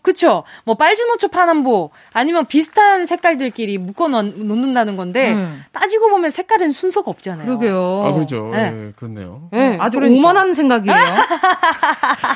[0.09, 0.43] 그쵸?
[0.65, 5.63] 뭐, 빨주노초 파남보, 아니면 비슷한 색깔들끼리 묶어 놓, 놓는다는 건데, 음.
[5.71, 7.45] 따지고 보면 색깔은 순서가 없잖아요.
[7.45, 8.03] 그러게요.
[8.07, 8.49] 아, 그렇죠.
[8.51, 8.73] 네.
[8.87, 9.49] 예, 그렇네요.
[9.51, 10.19] 네, 아주 그러니까.
[10.19, 10.95] 오만한 생각이에요.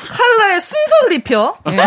[0.08, 1.56] 칼라의 순서를 입혀.
[1.70, 1.78] 예.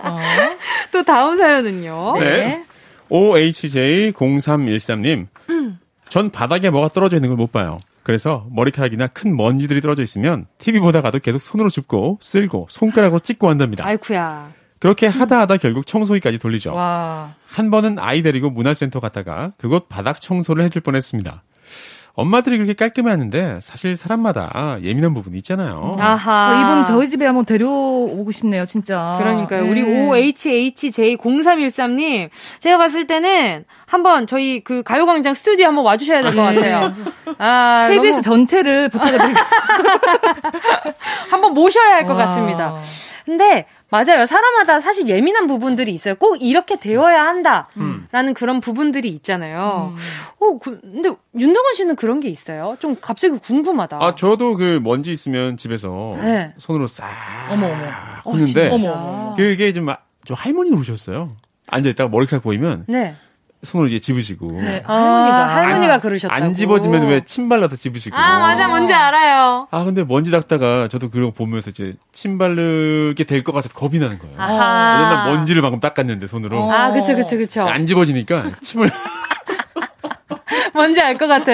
[0.00, 0.18] 어.
[0.90, 2.16] 또 다음 사연은요.
[2.18, 2.64] 네.
[3.10, 5.26] OHJ0313님.
[6.08, 7.78] 전 바닥에 뭐가 떨어져 있는 걸 못 봐요.
[8.02, 13.86] 그래서 머리카락이나 큰 먼지들이 떨어져 있으면 TV 보다가도 계속 손으로 줍고 쓸고 손가락으로 찍고 한답니다.
[13.86, 14.50] 아이쿠야.
[14.84, 16.74] 그렇게 하다 하다 결국 청소기까지 돌리죠.
[16.74, 17.30] 와.
[17.50, 21.42] 한 번은 아이 데리고 문화센터 갔다가 그곳 바닥 청소를 해줄 뻔했습니다.
[22.12, 25.96] 엄마들이 그렇게 깔끔해 하는데 사실 사람마다 예민한 부분이 있잖아요.
[25.98, 26.50] 아하.
[26.50, 29.16] 어, 이분 저희 집에 한번 데려오고 싶네요, 진짜.
[29.20, 29.62] 그러니까요.
[29.64, 29.70] 네.
[29.70, 32.28] 우리 OHHJ0313님,
[32.60, 36.92] 제가 봤을 때는 한번 저희 그 가요광장 스튜디오 한번 와주셔야 될 것 같아요.
[37.38, 39.40] 아, KBS 너무 전체를 부탁드립니다.
[41.30, 42.26] 한번 모셔야 할것 와.
[42.26, 42.76] 같습니다.
[43.24, 43.64] 근데
[43.94, 44.26] 맞아요.
[44.26, 46.16] 사람마다 사실 예민한 부분들이 있어요.
[46.16, 49.94] 꼭 이렇게 되어야 한다라는 그런 부분들이 있잖아요.
[50.40, 52.76] 어, 그- 근데 윤덕원 씨는 그런 게 있어요?
[52.80, 53.98] 좀 갑자기 궁금하다.
[54.00, 56.52] 아, 저도 그 먼지 있으면 집에서 네.
[56.58, 57.06] 손으로 싹
[57.50, 57.84] 어머, 어머.
[58.24, 59.34] 푸는데 어머, 어머.
[59.36, 61.36] 그게 좀, 아- 좀 할머니 오셨어요.
[61.70, 63.14] 앉아 있다가 머리카락 보이면 네.
[63.64, 64.52] 손으로 이제 집으시고.
[64.60, 65.54] 네, 아, 할머니가.
[65.56, 66.42] 할머니가 그러셨다고.
[66.44, 68.16] 안 집어지면 왜 침 발라서 집으시고.
[68.16, 68.68] 아, 맞아.
[68.68, 69.66] 뭔지 알아요.
[69.70, 73.98] 아, 근데 먼지 닦다가 저도 그런 거 보면서 이제 침 바르게 될 것 같아서 겁이
[73.98, 74.34] 나는 거예요.
[74.38, 74.98] 아하.
[75.02, 76.70] 왜냐면 먼지를 방금 닦았는데 손으로.
[76.72, 77.62] 아, 그쵸, 그쵸, 그쵸.
[77.66, 78.90] 안 집어지니까 침을.
[80.74, 81.52] 뭔지 알 것 같아.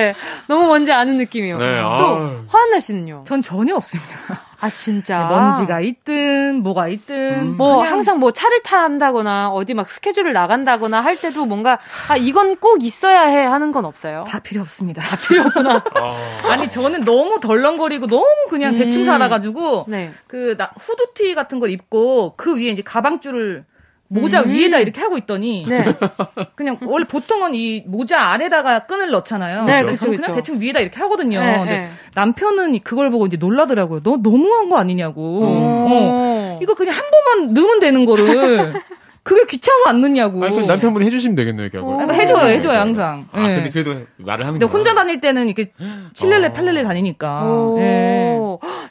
[0.48, 1.58] 너무 뭔지 아는 느낌이요.
[1.58, 2.42] 네, 또, 아.
[2.48, 3.24] 화한나 씨는요?
[3.26, 4.46] 전 전혀 없습니다.
[4.60, 5.26] 아, 진짜.
[5.26, 7.56] 먼지가 있든, 뭐가 있든.
[7.56, 12.56] 뭐 그냥 항상 뭐 차를 탄다거나 어디 막 스케줄을 나간다거나 할 때도 뭔가 아 이건
[12.56, 14.24] 꼭 있어야 해 하는 건 없어요.
[14.26, 15.02] 다 필요 없습니다.
[15.02, 15.82] 다 필요 없구나.
[16.48, 19.06] 아니 저는 너무 덜렁거리고 너무 그냥 대충 음.
[19.06, 20.12] 살아가지고 네.
[20.26, 23.64] 그 나, 후드티 같은 걸 입고 그 위에 이제 가방줄을
[24.12, 24.50] 모자 음.
[24.50, 25.84] 위에다 이렇게 하고 있더니 네.
[26.56, 29.64] 그냥 원래 보통은 이 모자 아래다가 끈을 넣잖아요.
[29.66, 30.32] 네, 그쵸, 그냥 그쵸.
[30.34, 31.38] 대충 위에다 이렇게 하거든요.
[31.38, 31.88] 네, 근데 네.
[32.14, 34.02] 남편은 이- 그걸 보고 이제 놀라더라고요.
[34.02, 35.44] 너 너무한 거 아니냐고.
[35.44, 35.86] 어.
[35.90, 36.58] 어.
[36.60, 38.72] 이거 그냥 한 번만 넣으면 되는 거를
[39.22, 40.42] 그게 귀찮아서 안 넣냐고.
[40.44, 41.92] 아니, 그럼 남편분이 해주시면 되겠네요, 결국.
[41.96, 43.26] 그러니까 해줘요, 해줘요, 항상.
[43.32, 43.54] 아, 예.
[43.56, 44.72] 근데 그래도 말을 하는 근데 거야.
[44.72, 45.72] 혼자 다닐 때는 이렇게
[46.14, 46.52] 칠렐레 어.
[46.52, 47.42] 팔렐레 다니니까.
[47.44, 47.78] 오.
[47.80, 48.38] 예.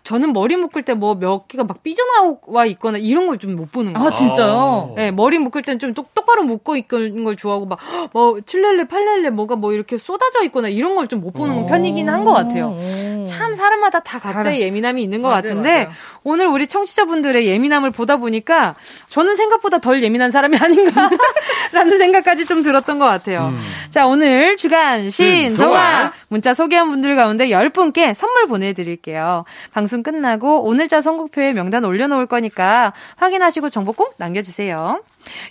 [0.04, 3.94] 저는 머리 묶을 때 뭐 몇 개가 막 삐져나와 있거나 이런 걸 좀 못 보는
[3.94, 4.08] 거예요.
[4.08, 4.94] 아 진짜요?
[4.96, 7.80] 네, 머리 묶을 때는 좀 똑, 똑바로 묶고 있는 걸 좋아하고 막,
[8.14, 12.24] 뭐, 칠렐레, 팔렐레 뭐가 뭐 이렇게 쏟아져 있거나 이런 걸 좀 못 보는 편이긴 한
[12.24, 12.78] 것 같아요.
[12.80, 13.26] 오.
[13.26, 15.90] 참 사람마다 다 각자의 예민함이 있는 것 맞아요, 같은데 맞아요.
[16.24, 18.76] 오늘 우리 청취자분들의 예민함을 보다 보니까
[19.10, 23.52] 저는 생각보다 덜 예민한 사람이 아닌가라는 생각까지 좀 들었던 것 같아요.
[23.90, 25.68] 자 오늘 주간 신 신동화.
[25.68, 29.46] 동화 문자 소개한 분들 가운데 10분께 선물 보내드릴게요.
[29.74, 35.02] 방송 끝나고 오늘자 선곡표에 명단 올려놓을 거니까 확인하시고 정보 꼭 남겨주세요.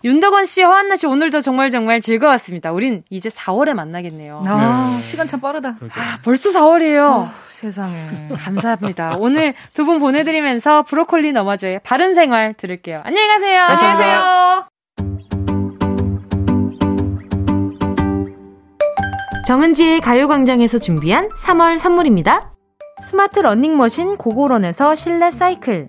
[0.04, 2.72] 윤덕원 씨, 허한나 씨 오늘도 정말 정말 즐거웠습니다.
[2.72, 4.42] 우린 이제 4월에 만나겠네요.
[4.46, 5.70] 아 시간 참 빠르다.
[5.70, 7.24] 아, 벌써 4월이에요.
[7.26, 7.94] 아, 세상에.
[8.36, 9.12] 감사합니다.
[9.18, 13.00] 오늘 두 분 보내드리면서 브로콜리 너마저의 바른 생활 들을게요.
[13.04, 13.62] 안녕히 가세요.
[13.62, 14.68] 안녕하세요.
[19.46, 22.52] 정은지의 가요광장에서 준비한 3월 선물입니다.
[23.02, 25.88] 스마트 러닝머신 고고런에서 실내 사이클,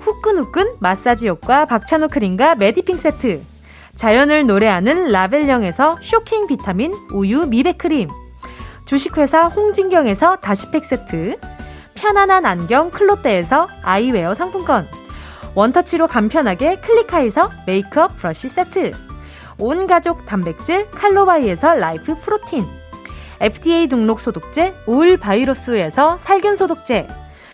[0.00, 3.42] 후끈후끈 마사지 효과 박찬호 크림과 메디핑 세트,
[3.94, 8.08] 자연을 노래하는 라벨령에서 쇼킹 비타민 우유 미백 크림,
[8.86, 11.38] 주식회사 홍진경에서 다시팩 세트,
[11.94, 14.88] 편안한 안경 클로떼에서 아이웨어 상품권,
[15.54, 18.92] 원터치로 간편하게 클리카에서 메이크업 브러쉬 세트,
[19.58, 22.66] 온 가족 단백질 칼로바이에서 라이프 프로틴,
[23.40, 27.06] FDA 등록 소독제 오일 바이러스에서 살균 소독제,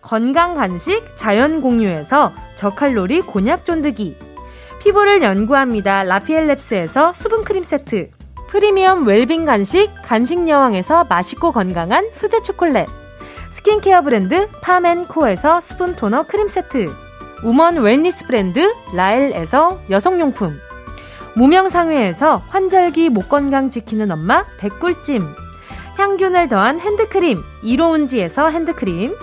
[0.06, 4.16] 건강 간식 자연 공유에서 저칼로리 곤약 쫀득이,
[4.80, 6.04] 피부를 연구합니다.
[6.04, 8.10] 라피엘랩스에서 수분 크림 세트,
[8.46, 12.86] 프리미엄 웰빙 간식 간식 여왕에서 맛있고 건강한 수제 초콜릿,
[13.50, 16.86] 스킨케어 브랜드 팜앤코에서 수분 토너 크림 세트,
[17.42, 20.56] woman wellness 브랜드 라엘에서 여성용품,
[21.34, 25.34] 무명상회에서 환절기 목 건강 지키는 엄마 배꿀찜,
[25.98, 29.16] 향균을 더한 핸드크림 이로운지에서 핸드크림,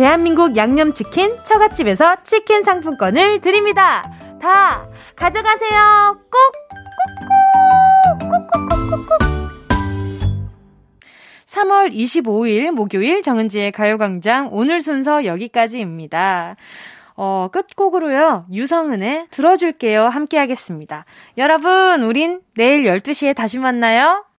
[0.00, 4.10] 대한민국 양념치킨 처갓집에서 치킨 상품권을 드립니다.
[4.40, 4.80] 다
[5.14, 6.16] 가져가세요.
[6.30, 6.40] 꼭!
[8.18, 9.18] 꼭꼭꼭꼭꼭꼭!
[11.44, 16.56] 3월 25일 목요일 정은지의 가요광장 오늘 순서 여기까지입니다.
[17.16, 21.04] 어, 끝곡으로요, 유성은의 들어줄게요 함께 하겠습니다.
[21.36, 24.24] 여러분, 우린 내일 12시에 다시 만나요.